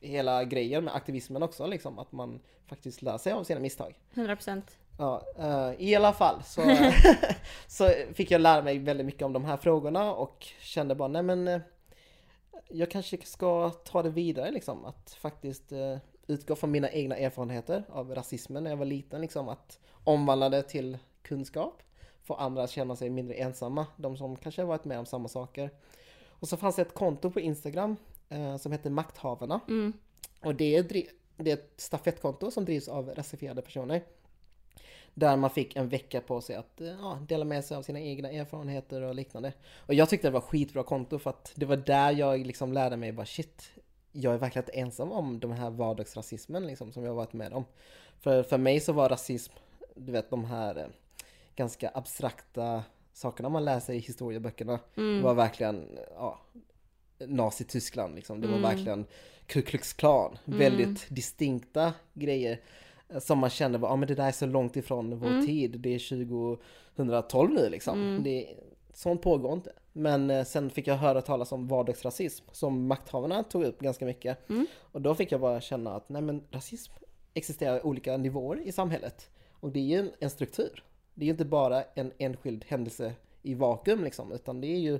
[0.00, 3.94] hela grejen med aktivismen också, liksom, att man faktiskt lär sig av sina misstag.
[4.14, 4.62] 100%.
[4.98, 6.62] Ja, eh, i alla fall så,
[7.66, 11.22] så fick jag lära mig väldigt mycket om de här frågorna och kände bara nej
[11.22, 11.60] men eh,
[12.68, 17.84] jag kanske ska ta det vidare liksom att faktiskt eh, utgå från mina egna erfarenheter
[17.88, 21.82] av rasismen när jag var liten liksom att omvandla det till kunskap
[22.28, 25.28] få andra att känna sig mindre ensamma, de som kanske har varit med om samma
[25.28, 25.70] saker.
[26.28, 27.96] Och så fanns det ett konto på Instagram
[28.28, 29.92] eh, som heter Makthavarna Mm.
[30.40, 30.82] och det är,
[31.36, 34.02] det är ett stafettkonto som drivs av rasifierade personer.
[35.14, 38.00] Där man fick en vecka på sig att eh, ja, dela med sig av sina
[38.00, 39.52] egna erfarenheter och liknande.
[39.76, 42.96] Och jag tyckte det var skitbra konto för att det var där jag liksom lärde
[42.96, 43.70] mig bara shit,
[44.12, 47.64] jag är verkligen inte ensam om den här vardagsrasismen liksom som jag varit med om.
[48.20, 49.52] För, för mig så var rasism,
[49.94, 50.86] du vet de här eh,
[51.58, 54.80] ganska abstrakta sakerna man läser i historieböckerna.
[54.96, 55.22] Mm.
[55.22, 56.38] var verkligen, ja,
[57.26, 58.40] Nazityskland liksom.
[58.40, 58.70] Det var Mm.
[58.70, 59.06] verkligen
[59.46, 60.38] Ku Klux Klan.
[60.44, 62.60] Väldigt distinkta grejer.
[63.08, 65.46] eh, Som man kände var, ja men det där är så långt ifrån vår Mm.
[65.46, 65.80] tid.
[65.80, 68.20] Det är 2012 nu liksom.
[68.24, 68.48] Det,
[68.94, 69.72] sånt pågår inte.
[69.92, 74.48] Men eh, sen fick jag höra talas om vardagsrasism som makthavarna tog upp ganska mycket.
[74.50, 74.66] Mm.
[74.78, 76.92] Och då fick jag bara känna att nej men rasism
[77.34, 79.30] existerar i olika nivåer i samhället.
[79.60, 80.84] Och det är ju en, en struktur.
[81.18, 84.98] Det är ju inte bara en enskild händelse i vakuum liksom, utan det är ju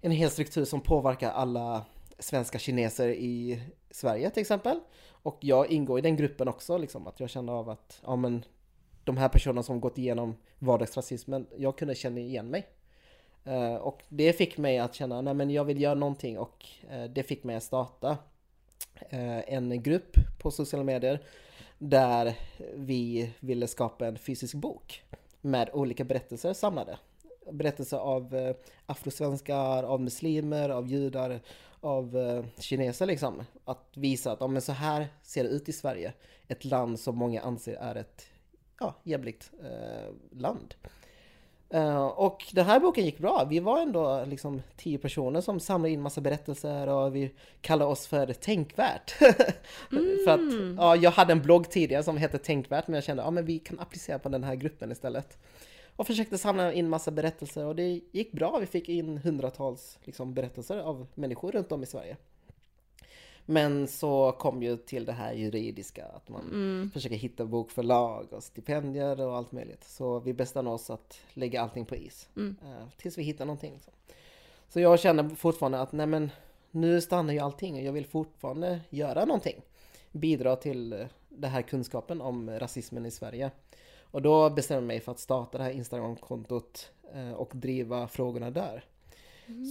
[0.00, 1.84] en hel struktur som påverkar alla
[2.18, 4.80] svenska kineser i Sverige till exempel.
[5.10, 8.44] Och jag ingår i den gruppen också, liksom, att jag känner av att ja, men,
[9.04, 12.66] de här personerna som gått igenom vardagsrasismen, jag kunde känna igen mig.
[13.46, 17.04] Uh, och det fick mig att känna, nej men jag vill göra någonting och uh,
[17.04, 18.10] det fick mig att starta
[19.12, 21.22] uh, en grupp på sociala medier
[21.78, 22.34] där
[22.74, 25.02] vi ville skapa en fysisk bok
[25.42, 26.98] med olika berättelser samlade.
[27.52, 31.40] Berättelser av eh, afrosvenskar, av muslimer, av judar,
[31.80, 33.42] av eh, kineser liksom.
[33.64, 36.12] Att visa att ja, men så här ser det ut i Sverige.
[36.48, 38.26] Ett land som många anser är ett
[38.80, 40.74] ja, jämlikt eh, land.
[41.72, 43.46] Eh, och den här boken gick bra.
[43.50, 47.30] Vi var ändå liksom tio personer som samlade in massa berättelser och vi
[47.60, 49.10] kallade oss för Tänkvärt.
[50.24, 53.26] för att ja, jag hade en blogg tidigare som hette Tänkvärt men jag kände att
[53.26, 55.38] ja, men vi kan applicera på den här gruppen istället.
[55.96, 58.58] Och försökte samla in massa berättelser och det gick bra.
[58.58, 62.16] Vi fick in hundratals liksom, berättelser av människor runt om i Sverige.
[63.46, 66.42] Men så kom ju till det här juridiska, att man
[66.94, 69.84] försöker hitta bokförlag och stipendier och allt möjligt.
[69.84, 72.28] Så vi bestämde oss att lägga allting på is.
[72.62, 73.72] eh, tills vi hittar någonting.
[73.72, 73.92] Liksom.
[74.68, 76.30] Så jag känner fortfarande att nej men,
[76.70, 79.62] nu stannar ju allting och jag vill fortfarande göra någonting.
[80.12, 83.50] Bidra till eh, den här kunskapen om rasismen i Sverige.
[84.00, 88.50] Och då bestämde jag mig för att starta det här Instagram-kontot eh, och driva frågorna
[88.50, 88.84] där.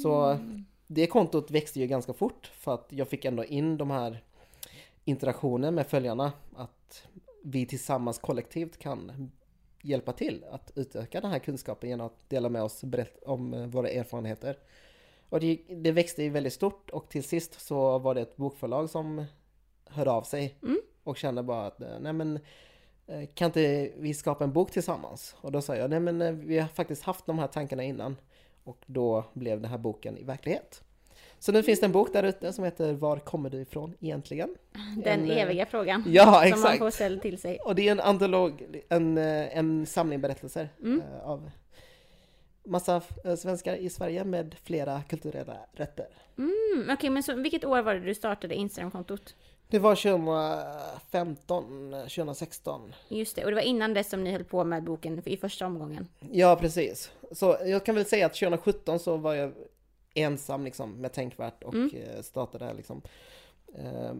[0.04, 0.40] Så
[0.94, 4.24] det kontot växte ju ganska fort för att jag fick ändå in de här
[5.06, 6.32] interaktioner med följarna.
[6.56, 7.08] Att
[7.44, 9.32] vi tillsammans kollektivt kan
[9.82, 13.90] hjälpa till att utöka den här kunskapen genom att dela med oss berätt om våra
[13.90, 14.58] erfarenheter.
[15.30, 18.90] Och det, det växte ju väldigt stort och till sist så var det ett bokförlag
[18.90, 19.26] som
[19.86, 20.56] hörde av sig
[21.04, 22.40] och kände bara att eh, nej men
[23.08, 25.36] eh, kan inte vi skapa en bok tillsammans?
[25.42, 28.16] Och då sa jag nej men eh, vi har faktiskt haft de här tankarna innan
[28.64, 30.84] och då blev den här boken i verklighet.
[31.40, 34.56] Så nu finns det en bok där ute som heter Var kommer du ifrån egentligen?
[35.04, 36.04] Den En, eh, eviga frågan.
[36.08, 36.78] Ja, Som man exakt.
[36.80, 37.60] får ställa till sig.
[37.60, 41.02] Och det är en antolog, en, eh, en samling berättelser Mm.
[41.02, 41.52] eh, av
[42.66, 43.02] massa
[43.38, 46.08] svenskar i Sverige med flera kulturella rätter.
[46.38, 49.36] Mm, Okej, men så vilket år var det du startade Instagram-kontot?
[49.72, 52.94] Det var 2015, eh, 2016.
[53.08, 55.66] Just det, och det var innan dess som ni höll på med boken i första
[55.66, 56.08] omgången.
[56.32, 57.12] Ja, precis.
[57.32, 59.54] Så jag kan väl säga att 2017 så var jag
[60.14, 63.02] ensam liksom med Tänkvärt och eh, startade liksom
[63.76, 64.14] eh,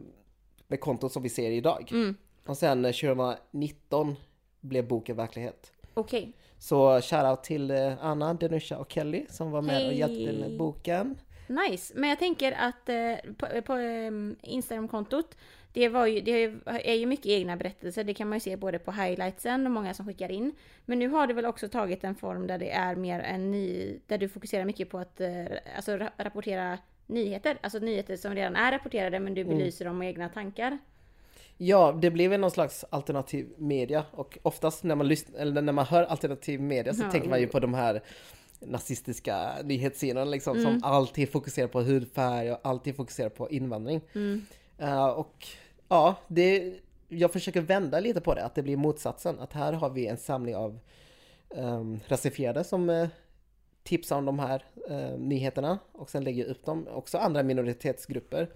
[0.68, 1.90] med kontot som vi ser idag.
[1.92, 2.16] Mm.
[2.46, 4.16] Och sen eh, 2019
[4.62, 5.72] blev boken verklighet.
[5.94, 6.34] Okej.
[6.60, 10.00] Så shoutout till eh, Anna, Denusha och Kelly som var med och Hej.
[10.00, 11.18] hjälpte med boken.
[11.52, 14.12] Nice, men jag tänker att eh, på, på eh,
[14.42, 15.38] Instagram-kontot,
[15.74, 16.32] det, var ju, det
[16.66, 19.94] är ju- mycket egna berättelser, det kan man ju se både på highlightsen och många
[19.94, 20.52] som skickar in.
[20.86, 23.98] Men nu har det väl också tagit en form där det är mer en ny,
[24.08, 25.30] där du fokuserar mycket på att eh,
[25.76, 30.08] alltså, ra- rapportera nyheter, alltså nyheter som redan är rapporterade men du belyser dem med
[30.10, 30.78] egna tankar.
[31.58, 35.74] Ja, det blev väl någon slags alternativ media och oftast när man, lyssnar, eller när
[35.74, 37.12] man hör alternativ media så Ja.
[37.12, 38.02] tänker man ju på de här
[38.62, 40.64] nazistiska nyhetssidorna liksom Mm.
[40.72, 44.02] som alltid fokuserar på hudfärg och alltid fokuserar på invandring.
[44.14, 44.46] Mm.
[44.78, 45.48] Eh, och
[45.88, 46.74] ja, det,
[47.08, 49.40] jag försöker vända lite på det, att det blir motsatsen.
[49.40, 50.80] Att här har vi en samling av
[51.50, 53.08] um, rasifierade som eh,
[53.84, 56.88] tipsar om de här eh, nyheterna och sen lägger upp dem.
[56.94, 58.50] Också andra minoritetsgrupper.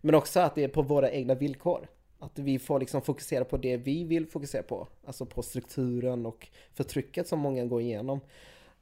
[0.00, 1.88] Men också att det är på våra egna villkor.
[2.18, 4.88] Att vi får liksom fokusera på det vi vill fokusera på.
[5.06, 8.20] Alltså på strukturen och förtrycket som många går igenom.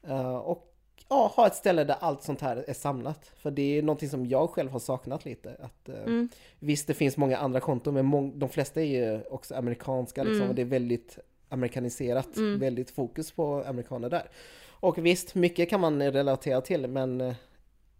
[0.08, 0.74] Eh, och
[1.08, 3.30] ja, ha ett ställe där allt sånt här är samlat.
[3.36, 5.56] För det är någonting som jag själv har saknat lite.
[5.60, 6.28] Att, eh, Mm.
[6.58, 10.48] Visst, det finns många andra konton, men de flesta är ju också amerikanska liksom, Mm.
[10.48, 12.58] och det är väldigt amerikaniserat, Mm.
[12.60, 14.30] väldigt fokus på amerikaner där.
[14.70, 17.34] Och visst, mycket kan man relatera till, men eh,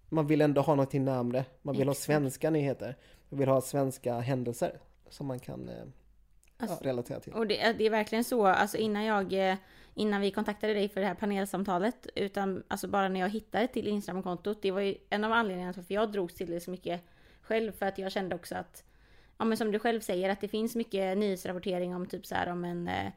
[0.09, 1.45] man vill ändå ha någonting närmre.
[1.63, 2.97] Man vill ha svenska nyheter.
[3.29, 5.69] Man vill ha svenska händelser som man kan...
[5.69, 5.75] eh,
[6.59, 7.33] ja, relatera till.
[7.33, 9.59] Och det, det är verkligen så, alltså innan jag,
[9.95, 13.89] innan vi kontaktade dig för det här panelsamtalet, utan alltså bara när jag hittade till
[13.89, 17.01] Instagram-kontot, det var ju en av anledningarna till varför jag drogs till det så mycket
[17.43, 18.85] själv, för att jag kände också att,
[19.39, 22.49] ja men som du själv säger, att det finns mycket nyhetsrapportering om typ så här
[22.49, 23.13] om en eh,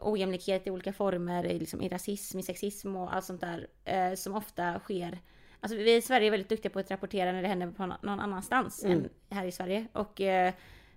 [0.00, 4.14] ojämlikhet i olika former, i, liksom, i rasism, i sexism och allt sånt där, eh,
[4.14, 5.18] som ofta sker
[5.60, 8.20] Alltså vi i Sverige är väldigt duktiga på att rapportera när det händer på någon
[8.20, 8.98] annanstans mm.
[8.98, 9.86] än här i Sverige.
[9.92, 10.54] Och eh,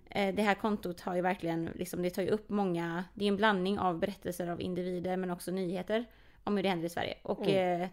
[0.10, 3.38] det här kontot har ju verkligen, liksom, det tar ju upp många, det är en
[3.38, 6.06] blandning av berättelser av individer men också nyheter
[6.44, 7.18] om hur det händer i Sverige.
[7.22, 7.82] Och mm.
[7.82, 7.88] eh,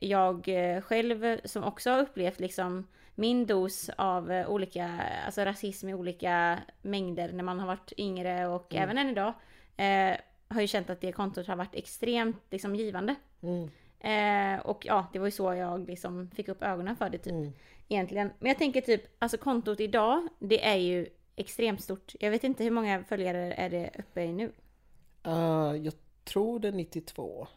[0.00, 5.88] jag eh, själv som också har upplevt liksom min dos av eh, olika, alltså rasism
[5.88, 8.82] i olika mängder när man har varit yngre och mm.
[8.82, 9.32] även än idag.
[9.76, 10.16] Eh,
[10.48, 13.14] har ju känt att det kontot har varit extremt liksom givande.
[13.42, 13.70] Mm.
[14.00, 17.32] Eh, och ja, det var ju så jag liksom fick upp ögonen för det typ.
[17.32, 17.52] Mm.
[17.88, 18.30] Egentligen.
[18.38, 22.14] Men jag tänker typ, alltså kontot idag, det är ju extremt stort.
[22.20, 24.52] Jag vet inte hur många följare är det uppe i nu?
[25.26, 25.94] Uh, jag
[26.24, 27.48] tror det är 92.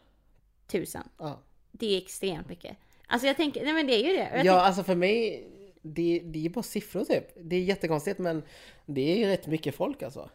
[0.66, 1.08] Tusen?
[1.18, 1.40] Ja.
[1.72, 2.76] Det är extremt mycket.
[3.06, 4.30] Alltså jag tänker, nej men det är ju det.
[4.34, 5.46] Jag ja, alltså för mig,
[5.82, 7.24] det, det är bara siffror typ.
[7.36, 8.42] Det är jättekonstigt men
[8.86, 10.30] det är ju rätt mycket folk alltså.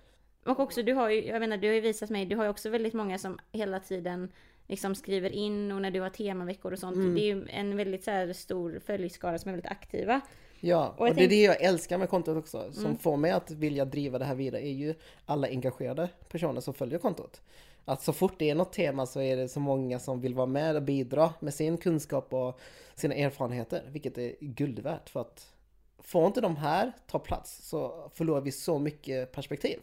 [0.45, 2.49] Och också du har ju, jag menar du har ju visat mig, du har ju
[2.49, 4.31] också väldigt många som hela tiden
[4.67, 6.95] liksom skriver in och när du har temaveckor och sånt.
[6.95, 7.15] Mm.
[7.15, 10.21] Det är ju en väldigt så här, stor följskara som är väldigt aktiva.
[10.59, 12.71] Ja, och, och det är det jag älskar med kontot också.
[12.71, 12.97] Som mm.
[12.97, 16.99] får mig att vilja driva det här vidare är ju alla engagerade personer som följer
[16.99, 17.41] kontot.
[17.85, 20.45] Att så fort det är något tema så är det så många som vill vara
[20.45, 22.59] med och bidra med sin kunskap och
[22.95, 23.83] sina erfarenheter.
[23.91, 25.51] Vilket är guld värt för att
[25.99, 29.79] får inte de här ta plats så förlorar vi så mycket perspektiv.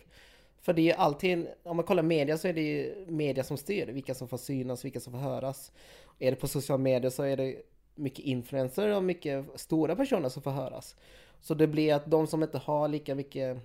[0.62, 3.57] För det är ju alltid, om man kollar media så är det ju media som
[3.57, 5.72] styr vilka som får synas, vilka som får höras.
[6.18, 7.62] Är det på sociala medier så är det
[7.94, 10.96] mycket influencer och mycket stora personer som får höras.
[11.40, 13.59] Så det blir att de som inte har lika mycket,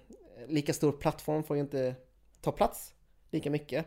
[0.47, 1.95] lika stor plattform får ju inte
[2.41, 2.93] ta plats
[3.31, 3.85] lika mycket.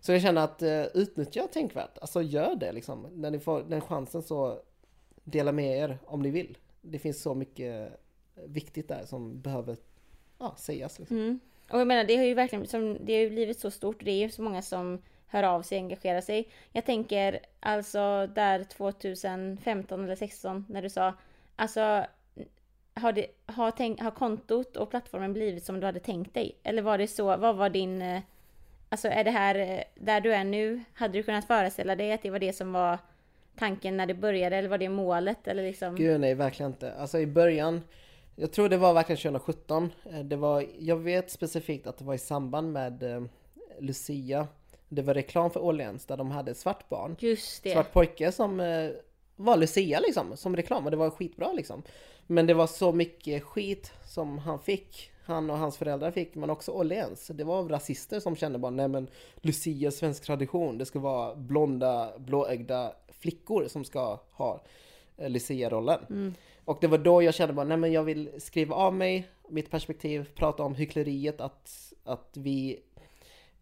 [0.00, 3.06] Så jag känner att eh, utnyttja tänkvärt, alltså gör det liksom.
[3.14, 4.62] När ni får den chansen så
[5.24, 6.58] dela med er om ni vill.
[6.80, 7.92] Det finns så mycket
[8.36, 9.76] eh, viktigt där som behöver
[10.38, 10.98] ja, sägas.
[10.98, 11.16] Liksom.
[11.16, 11.40] Mm.
[11.70, 14.04] Och jag menar, det har ju verkligen som, det har ju blivit så stort.
[14.04, 16.48] Det är ju så många som hör av sig och engagerar sig.
[16.72, 21.14] Jag tänker alltså där 2015 eller 16 när du sa,
[21.56, 22.04] alltså
[22.94, 26.56] har, det, har, tänk, har kontot och plattformen blivit som du hade tänkt dig?
[26.62, 28.20] Eller var det så, vad var din, eh,
[28.88, 32.22] alltså är det här eh, där du är nu, hade du kunnat föreställa dig att
[32.22, 32.98] det var det som var
[33.56, 35.96] tanken när det började eller var det målet eller liksom?
[35.96, 36.92] Gud nej, verkligen inte.
[36.92, 37.82] Alltså i början
[38.36, 39.92] jag tror det var verkligen 2017.
[40.12, 43.22] Eh, det var, jag vet specifikt att det var i samband med eh,
[43.78, 44.48] Lucia.
[44.88, 47.16] Det var reklam för Åhléns där de hade ett svart barn.
[47.18, 47.72] Just det.
[47.72, 48.90] Svart pojke som eh,
[49.36, 51.82] var Lucia liksom, som reklam och det var skitbra liksom.
[52.26, 56.50] Men det var så mycket skit som han fick, han och hans föräldrar fick, men
[56.50, 57.26] också Åhléns.
[57.26, 62.18] Det var rasister som kände bara, nej men Lucia, svensk tradition, det ska vara blonda,
[62.18, 64.60] blåögda flickor som ska ha
[65.16, 66.00] Lucia-rollen.
[66.10, 66.34] Mm.
[66.70, 69.70] Och det var då jag kände bara, nej men jag vill skriva av mig mitt
[69.70, 72.78] perspektiv, prata om hyckleriet att, att vi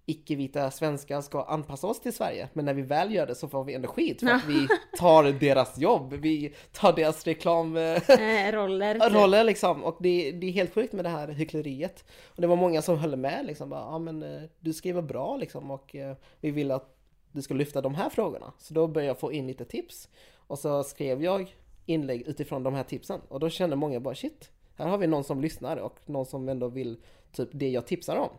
[0.06, 2.48] icke-vita svenskar ska anpassa oss till Sverige.
[2.52, 4.68] Men när vi väl gör det så får vi ändå skit för att vi
[4.98, 6.12] tar deras jobb.
[6.12, 9.06] Vi tar deras reklamroller.
[9.06, 9.84] Eh, roller liksom.
[9.84, 12.04] Och det, det, är helt sjukt med det här hyckleriet.
[12.26, 13.72] Och det var många som höll med liksom.
[13.72, 16.96] Ja men eh, du skriver bra liksom och eh, vi vill att
[17.32, 18.52] du ska lyfta de här frågorna.
[18.58, 20.08] Så då började jag få in lite tips.
[20.46, 21.54] Och så skrev jag
[21.88, 23.20] inlägg utifrån de här tipsen.
[23.29, 26.48] Och då kände många bara shit, här har vi någon som lyssnar och någon som
[26.48, 26.96] ändå vill
[27.33, 28.31] typ det jag tipsar om.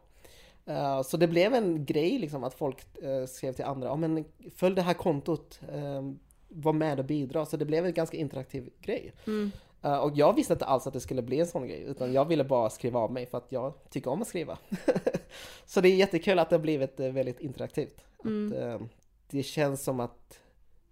[0.69, 4.25] Uh, så det blev en grej liksom att folk uh, skrev till andra, ja men
[4.55, 6.11] följ det här kontot, uh,
[6.47, 7.45] var med och bidra.
[7.45, 9.13] Så det blev en ganska interaktiv grej.
[9.27, 9.51] Mm.
[10.01, 12.43] och jag visste inte alls att det skulle bli en sån grej, utan jag ville
[12.43, 14.57] bara skriva av mig för att jag tycker om att skriva.
[15.65, 18.05] så det är jättekul att det har blivit väldigt interaktivt.
[18.25, 18.75] Mm.
[18.75, 18.81] Att,
[19.29, 20.39] det känns som att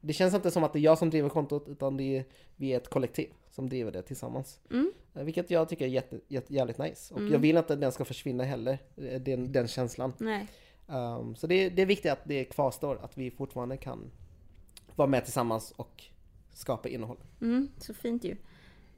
[0.07, 2.73] det känns inte som att det är jag som driver kontot utan det är, vi
[2.73, 4.59] är ett kollektiv som driver det tillsammans.
[4.71, 4.91] Mm.
[5.15, 7.13] Eh, vilket jag tycker är jätte, jätte, jävligt nice.
[7.13, 7.33] Och mm.
[7.33, 10.13] jag vill inte att den ska försvinna heller, eh, den, den känslan.
[10.87, 14.11] Um, så det, det är viktigt att det kvarstår, att vi fortfarande kan
[14.95, 16.03] vara med tillsammans och
[16.53, 17.17] skapa innehåll.
[17.41, 18.35] Mm, så fint ju.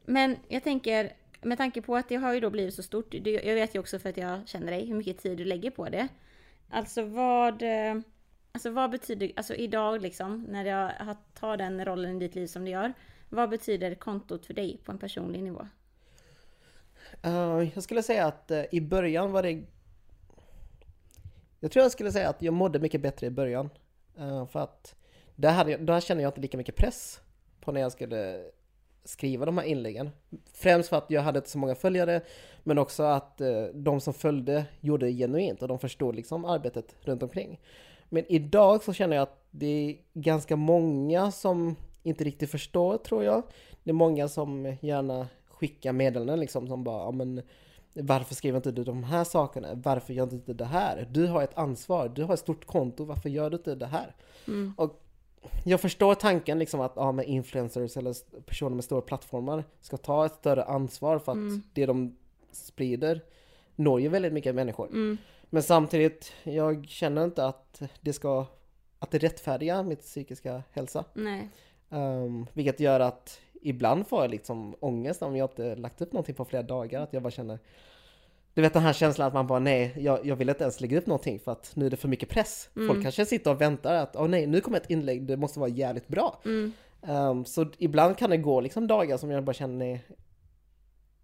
[0.05, 3.55] Men jag tänker, med tanke på att det har ju då blivit så stort, jag
[3.55, 6.07] vet ju också för att jag känner dig, hur mycket tid du lägger på det.
[6.69, 8.01] Alltså vad eh,
[8.51, 12.65] Alltså vad betyder, alltså idag liksom, när jag tar den rollen i ditt liv som
[12.65, 12.93] du gör.
[13.29, 15.67] Vad betyder kontot för dig på en personlig nivå?
[17.25, 19.63] Uh, jag skulle säga att uh, i början var det...
[21.59, 23.69] Jag tror jag skulle säga att jag mådde mycket bättre i början.
[24.19, 24.95] Uh, för att
[25.35, 27.21] där, hade jag, där kände jag inte lika mycket press
[27.61, 28.45] på när jag skulle
[29.03, 30.09] skriva de här inläggen.
[30.53, 32.21] Främst för att jag hade inte så många följare,
[32.63, 33.41] men också att
[33.73, 37.59] de som följde gjorde det genuint och de förstod liksom arbetet runt omkring.
[38.09, 43.23] Men idag så känner jag att det är ganska många som inte riktigt förstår tror
[43.23, 43.43] jag.
[43.83, 47.41] Det är många som gärna skickar meddelanden liksom som bara, ja men
[47.93, 49.67] varför skriver inte du de här sakerna?
[49.73, 51.07] Varför gör du inte det här?
[51.11, 54.15] Du har ett ansvar, du har ett stort konto, varför gör du inte det här?
[54.47, 54.73] Mm.
[54.77, 55.01] Och
[55.65, 60.25] jag förstår tanken liksom att ja, med influencers eller personer med stora plattformar ska ta
[60.25, 61.63] ett större ansvar för att Mm.
[61.73, 62.15] det de
[62.51, 63.21] sprider
[63.75, 64.87] når ju väldigt mycket människor.
[64.87, 65.17] Mm.
[65.49, 68.45] Men samtidigt, jag känner inte att det ska
[68.99, 71.03] att det rättfärdigar mitt psykiska hälsa.
[71.13, 71.49] Nej.
[71.89, 76.35] Um, vilket gör att ibland får jag liksom ångest om jag inte lagt upp någonting
[76.35, 77.01] på flera dagar.
[77.01, 77.59] Att jag bara känner
[78.53, 80.97] Du vet den här känslan att man bara nej, jag, jag vill inte ens lägga
[80.97, 82.69] upp någonting för att nu är det för mycket press.
[82.75, 82.87] Mm.
[82.87, 85.69] Folk kanske sitter och väntar att åh nej, nu kommer ett inlägg, det måste vara
[85.69, 86.41] jävligt bra.
[86.45, 86.71] Mm.
[87.01, 90.05] Um, så ibland kan det gå liksom dagar som jag bara känner nej,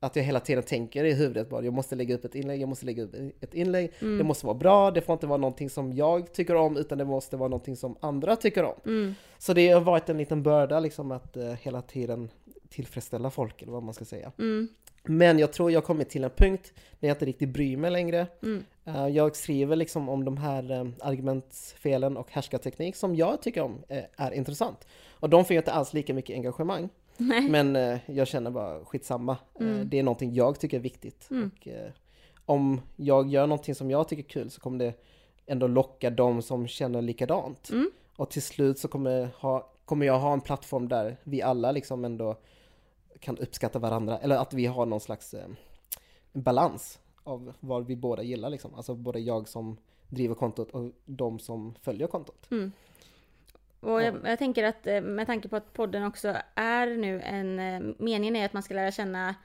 [0.06, 2.70] att jag hela tiden tänker i huvudet bara jag måste lägga upp ett inlägg, jag
[2.70, 3.92] måste lägga upp ett inlägg.
[4.02, 4.18] Mm.
[4.18, 7.06] Det måste vara bra, det får inte vara någonting som jag tycker om utan det
[7.06, 8.76] måste vara någonting som andra tycker om.
[8.86, 9.16] Mm.
[9.38, 12.30] Så det har varit en liten börda liksom att eh, hela tiden
[12.70, 14.32] tillfredsställa folk eller vad man ska säga.
[14.40, 14.68] Mm.
[15.04, 17.92] Men jag tror jag har kommit till en punkt där jag inte riktigt bryr mig
[17.92, 18.28] längre.
[18.86, 23.84] Eh, jag skriver liksom om de här eh, argumentsfelen och härskarteknik som jag tycker om
[23.88, 24.88] eh, är intressant.
[25.10, 26.90] Och de får ju inte alls lika mycket engagemang.
[27.18, 27.50] Nej.
[27.50, 29.38] Men eh, jag känner bara skitsamma.
[29.60, 29.90] Eh, Mm.
[29.90, 31.28] det är någonting jag tycker är viktigt.
[31.32, 31.52] Mm.
[31.60, 31.92] Och, eh,
[32.46, 34.94] om jag gör någonting som jag tycker är kul så kommer det
[35.46, 37.70] ändå locka de som känner likadant.
[37.70, 37.92] Mm.
[38.16, 42.06] Och till slut så kommer, ha, kommer jag ha en plattform där vi alla liksom
[42.06, 42.38] ändå
[43.20, 44.18] kan uppskatta varandra.
[44.18, 45.48] Eller att vi har någon slags eh,
[46.34, 48.76] balans av vad vi båda gillar liksom.
[48.76, 49.78] Alltså både jag som
[50.10, 52.48] driver kontot och de som följer kontot.
[52.52, 52.72] Mm.
[53.86, 57.60] Och jag, jag tänker att eh, med tanke på att podden också är nu en...
[57.60, 59.36] eh, Meningen är att man ska lära känna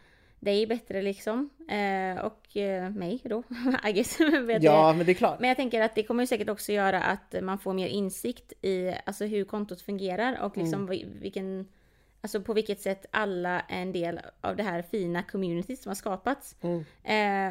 [0.40, 1.50] dig bättre liksom.
[1.68, 3.42] Eh, och eh, mig då,
[3.88, 4.18] I guess.
[4.62, 5.40] Ja, men det är klart.
[5.40, 8.52] Men jag tänker att det kommer ju säkert också göra att man får mer insikt
[8.62, 11.68] i alltså, hur kontot fungerar och liksom vi- vilken...
[12.22, 15.94] Alltså på vilket sätt alla är en del av det här fina communityt som har
[15.94, 16.56] skapats.
[16.60, 16.84] Mm.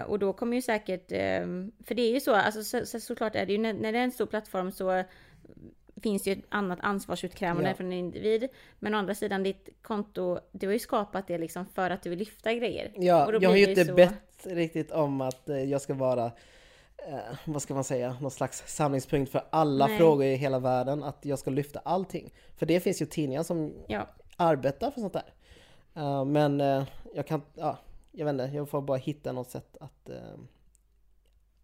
[0.01, 1.07] Eh, och då kommer ju säkert,
[1.85, 3.99] för det är ju så, alltså så, så, såklart är det ju när, när det
[3.99, 5.03] är en stor plattform så
[6.01, 7.75] finns ju ett annat ansvarsutkrävande Ja.
[7.75, 8.47] från en individ.
[8.79, 12.09] Men å andra sidan, ditt konto, du har ju skapat det liksom för att du
[12.09, 12.91] vill lyfta grejer.
[12.95, 16.25] Ja, jag har ju inte så- bett riktigt om att eh, jag ska vara,
[17.07, 19.97] eh, vad ska man säga, någon slags samlingspunkt för alla Nej.
[19.97, 21.03] frågor i hela världen.
[21.03, 22.33] Att jag ska lyfta allting.
[22.57, 24.07] För det finns ju tidningar som Ja,
[24.37, 25.33] arbetar för sånt där.
[25.95, 26.83] Eh, men eh,
[27.15, 27.77] jag kan, ja,
[28.11, 30.09] jag vet inte, jag får bara hitta något sätt att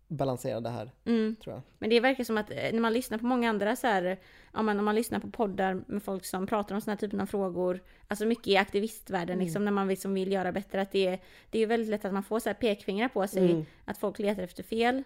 [0.07, 1.35] balansera det här, mm.
[1.43, 1.61] tror jag.
[1.79, 4.19] Men det verkar som att eh, när man lyssnar på många andra så här,
[4.53, 7.21] ja, men om man lyssnar på poddar med folk som pratar om såna här typen
[7.21, 11.07] av frågor, alltså mycket i aktivistvärlden liksom, när man liksom vill göra bättre, att det
[11.07, 13.65] är, det är väldigt lätt att man får så här pekfingrar på sig, Mm.
[13.85, 15.03] att folk letar efter fel.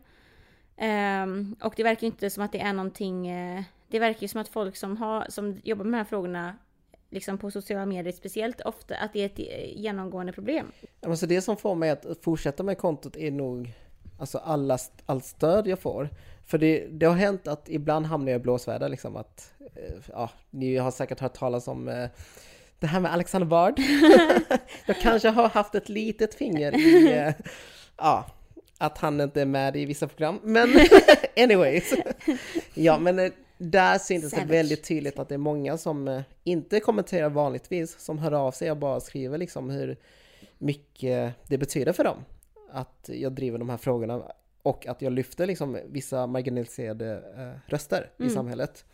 [0.78, 4.42] Ehm, och det verkar inte som att det är någonting, eh, det verkar ju som
[4.42, 6.56] att folk som, har, som jobbar med de här frågorna,
[7.10, 10.72] liksom på sociala medier speciellt, ofta att det är ett eh, genomgående problem.
[11.02, 13.74] Ja, men så det som får mig att fortsätta med kontot är nog
[14.20, 16.10] alltså alla, allt stöd jag får.
[16.46, 20.30] För det, det har hänt att ibland hamnar jag i blåsväder liksom att, eh, ja,
[20.50, 22.10] ni har säkert hört talas om eh,
[22.80, 23.80] det här med Alexander Bard.
[24.86, 27.34] jag kanske har haft ett litet finger i, eh,
[27.98, 28.26] ja,
[28.78, 30.40] att han inte är med i vissa program.
[30.44, 30.70] Men
[31.38, 31.94] anyways.
[32.74, 38.00] ja, men där syntes det väldigt tydligt att det är många som inte kommenterar vanligtvis,
[38.00, 39.98] som hör av sig och bara skriver liksom hur
[40.58, 42.18] mycket det betyder för dem
[42.72, 48.10] att jag driver de här frågorna och att jag lyfter liksom vissa marginaliserade eh, röster
[48.18, 48.34] i Mm.
[48.34, 48.86] samhället.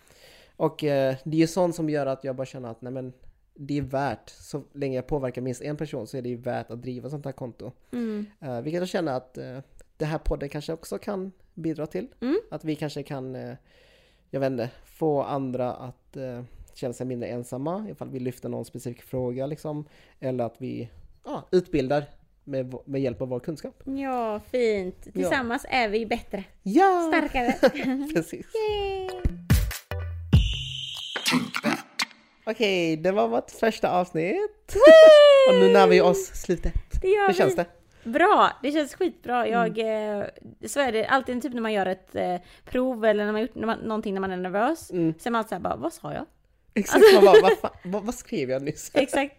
[0.56, 3.14] Och eh, det är ju sånt som gör att jag bara känner att nej men
[3.54, 6.72] det är värt, så länge jag påverkar minst en person så är det ju värt
[6.72, 7.72] att driva sånt här konto.
[7.92, 8.26] Mm.
[8.42, 9.58] Eh, vilket jag känner att eh,
[9.98, 12.08] det här podden kanske också kan bidra till.
[12.22, 12.40] Mm.
[12.52, 13.56] Att vi kanske kan, eh,
[14.30, 18.66] jag vet inte, få andra att eh, känna sig mindre ensamma ifall vi lyfter någon
[18.66, 19.86] specifik fråga liksom.
[20.20, 20.90] Eller att vi
[21.26, 22.06] ja, utbildar
[22.46, 23.82] med, med hjälp av vår kunskap.
[23.84, 25.14] Ja, fint.
[25.14, 27.12] Tillsammans är vi bättre, Ja!
[27.14, 27.54] starkare.
[28.14, 28.46] Precis.
[28.56, 29.10] Yay!
[32.48, 34.76] Okej, det var vårt första avsnitt.
[35.50, 36.74] Och nu närmar vi oss slutet.
[37.02, 37.56] Det gör Hur känns vi.
[37.56, 37.66] det?
[38.10, 39.48] Bra, det känns skitbra.
[39.48, 40.22] Jag, Mm.
[40.22, 40.28] eh,
[40.68, 42.36] så är det alltid typ när man gör ett eh,
[42.66, 44.92] prov eller när man gjort när man, någonting när man är nervös.
[44.92, 45.14] Mm.
[45.20, 46.26] Så är man alltid såhär bara, vad sa jag?
[46.76, 48.92] Exakt, man bara, vad, fan, vad, vad skrev jag nyss?
[48.94, 49.36] Exakt.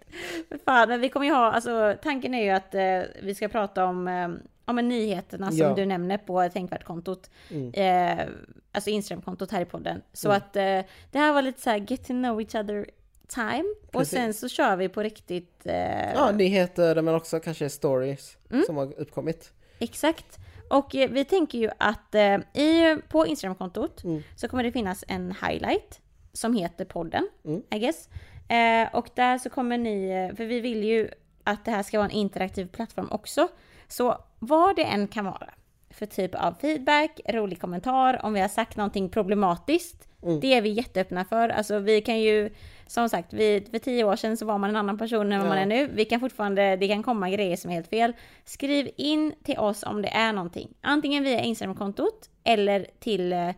[0.65, 3.85] Fan, men vi kommer ju ha, alltså tanken är ju att eh, vi ska prata
[3.85, 4.29] om, eh,
[4.65, 5.75] om nyheterna som Ja.
[5.75, 7.31] du nämner på Tänkvärt-kontot.
[7.51, 7.73] Mm.
[8.19, 8.27] Eh,
[8.73, 10.03] alltså Instagram-kontot här i podden.
[10.13, 10.37] Så Mm.
[10.37, 12.87] att eh, det här var lite så här get to know each other
[13.29, 13.65] time.
[13.87, 14.11] Och Precis.
[14.19, 15.61] sen så kör vi på riktigt.
[15.67, 18.65] Eh, Ja, nyheter men också kanske stories Mm.
[18.67, 19.53] som har uppkommit.
[19.79, 20.37] Exakt.
[20.71, 24.23] Och eh, vi tänker ju att eh, i, på Instagramkontot Mm.
[24.37, 26.01] så kommer det finnas en highlight
[26.37, 27.63] som heter podden, Mm.
[27.71, 28.09] I guess.
[28.49, 31.09] Eh, och där så kommer ni, eh, för vi vill ju
[31.45, 33.49] att det här ska vara en interaktiv plattform också.
[33.89, 35.51] Så vad det än kan vara
[35.91, 40.09] för typ av feedback, rolig kommentar, om vi har sagt någonting problematiskt.
[40.23, 40.41] Mm.
[40.41, 41.49] Det är vi jätteöppna för.
[41.49, 42.51] Alltså vi kan ju,
[42.87, 45.49] som sagt, vi, för tio år sedan så var man en annan person än vad
[45.49, 45.63] man Ja.
[45.63, 45.87] är nu.
[45.95, 48.13] Vi kan fortfarande, det kan komma grejer som är helt fel.
[48.45, 50.75] Skriv in till oss om det är någonting.
[50.81, 53.51] Antingen via Instagramkontot eller till eh,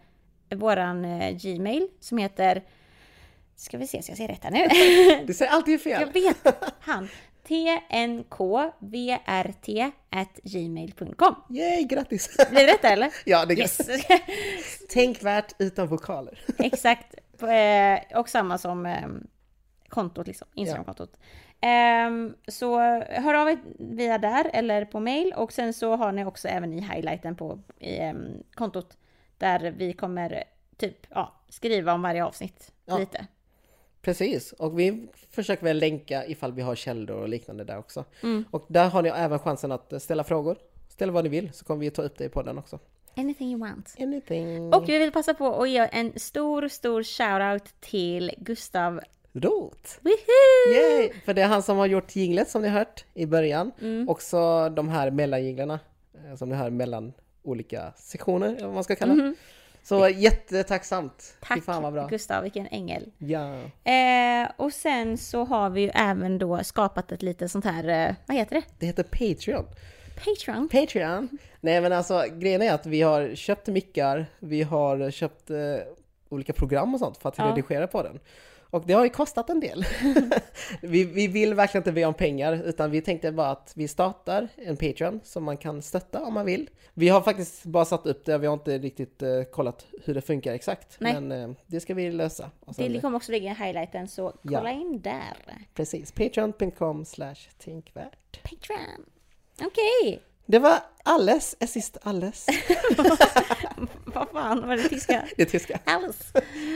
[0.57, 2.63] våran eh, Gmail som heter,
[3.57, 5.23] ska vi se så jag säger rätt här nu.
[5.27, 6.01] Du säger alltid fel.
[6.01, 6.47] jag vet,
[6.81, 7.09] han.
[9.99, 11.35] tnkvrt.gmail.com.
[11.51, 12.37] Yay, grattis!
[12.51, 13.13] Blir det rätt eller?
[13.25, 13.79] ja, det är Yes!
[14.89, 16.41] Tänkvärt utan vokaler.
[16.59, 17.15] Exakt.
[17.43, 19.07] Eh, Och samma som eh,
[19.89, 21.17] kontot liksom, Instagramkontot.
[21.61, 26.25] Ehm, så hör av er via där eller på mail och sen så har ni
[26.25, 28.97] också även i highlighten på i, ehm, kontot
[29.39, 30.45] där vi kommer
[30.77, 32.99] typ ja, skriva om varje avsnitt Ja.
[32.99, 33.27] lite.
[34.03, 38.05] Precis, och vi försöker väl länka ifall vi har källor och liknande där också.
[38.23, 38.45] Mm.
[38.51, 40.59] Och där har ni även chansen att ställa frågor.
[40.89, 42.79] Ställ vad ni vill så kommer vi ta upp det i podden också.
[43.17, 43.95] Anything you want.
[43.99, 44.75] Anything.
[44.75, 49.01] Och vi vill passa på att ge en stor, stor shoutout till Gustav
[49.33, 50.01] Rot!
[50.01, 50.75] Woohoo!
[50.75, 51.13] Yay!
[51.25, 53.73] För det är han som har gjort jinglet som ni hört i början.
[53.81, 54.09] Mm.
[54.09, 55.81] Också de här mellanjinglarna
[56.15, 57.13] eh, som ni hör mellan
[57.49, 59.35] olika sektioner, eller vad man ska kalla det.
[59.83, 61.37] Så jättetacksamt!
[61.41, 62.07] Tack fan vad bra!
[62.07, 63.11] Gustav, vilken ängel.
[63.19, 63.55] Ja.
[63.93, 68.15] Eh, och sen så har vi ju även då skapat ett litet sånt här, eh,
[68.27, 68.63] vad heter det?
[68.79, 69.65] Det heter Patreon.
[70.25, 70.69] Patreon.
[70.69, 71.29] Patreon!
[71.61, 75.57] Nej men alltså grejen är att vi har köpt mickar, vi har köpt eh,
[76.29, 77.45] olika program och sånt för att Ja.
[77.45, 78.19] redigera på den.
[78.71, 79.85] Och det har ju kostat en del.
[80.83, 84.49] vi, vi vill verkligen inte be om pengar utan vi tänkte bara att vi startar
[84.57, 86.71] en Patreon som man kan stötta om man vill.
[86.95, 90.21] Vi har faktiskt bara satt upp det, vi har inte riktigt eh, kollat hur det
[90.21, 90.97] funkar exakt.
[91.01, 91.21] Nej.
[91.21, 92.51] Men eh, det ska vi lösa.
[92.77, 94.81] Det kommer också ligga i highlighten så kolla Ja.
[94.81, 95.37] in där.
[95.75, 98.43] Precis, patreon.com slash tänkvärt.
[98.43, 99.05] Patreon.
[99.63, 100.21] Okej.
[100.51, 102.47] Det var alles, är sist alles.
[104.05, 105.25] Vad fan var det tyska?
[105.37, 105.79] Det är tyska.
[105.85, 106.25] Alice.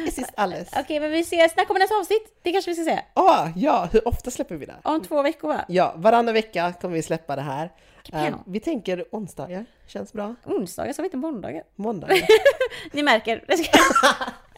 [0.06, 0.68] Är sist alles.
[0.76, 1.56] Okej, men vi ses.
[1.56, 2.40] När kommer nästa avsnitt?
[2.42, 3.02] Det kanske vi ska säga.
[3.14, 4.74] Ah, ja, hur ofta släpper vi det?
[4.84, 5.64] Om två veckor va?
[5.68, 7.72] Ja, varannan vecka kommer vi släppa det här.
[8.12, 10.34] Eh, vi tänker onsdagar, känns bra.
[10.44, 11.62] Onsdagar, sa vi inte måndagar?
[11.76, 12.18] Måndagar.
[12.92, 13.44] Ni märker.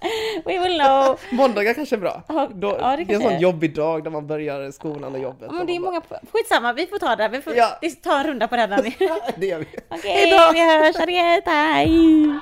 [0.45, 1.19] We will know.
[1.31, 2.23] Måndagar kanske är bra.
[2.29, 3.39] Ja, Då, ja, det det, är en sån är.
[3.39, 5.51] jobbig dag när man börjar skolan och jobbet.
[5.51, 6.03] Men det är många...
[6.33, 7.29] Skitsamma, vi får ta det.
[7.29, 7.79] Vi får Ja.
[7.81, 8.79] vi tar en runda på det här.
[8.81, 9.67] Okej, bara, det gör vi.
[10.55, 10.97] vi hörs.
[10.97, 11.45] Ha det gött.
[11.47, 12.39] Hej!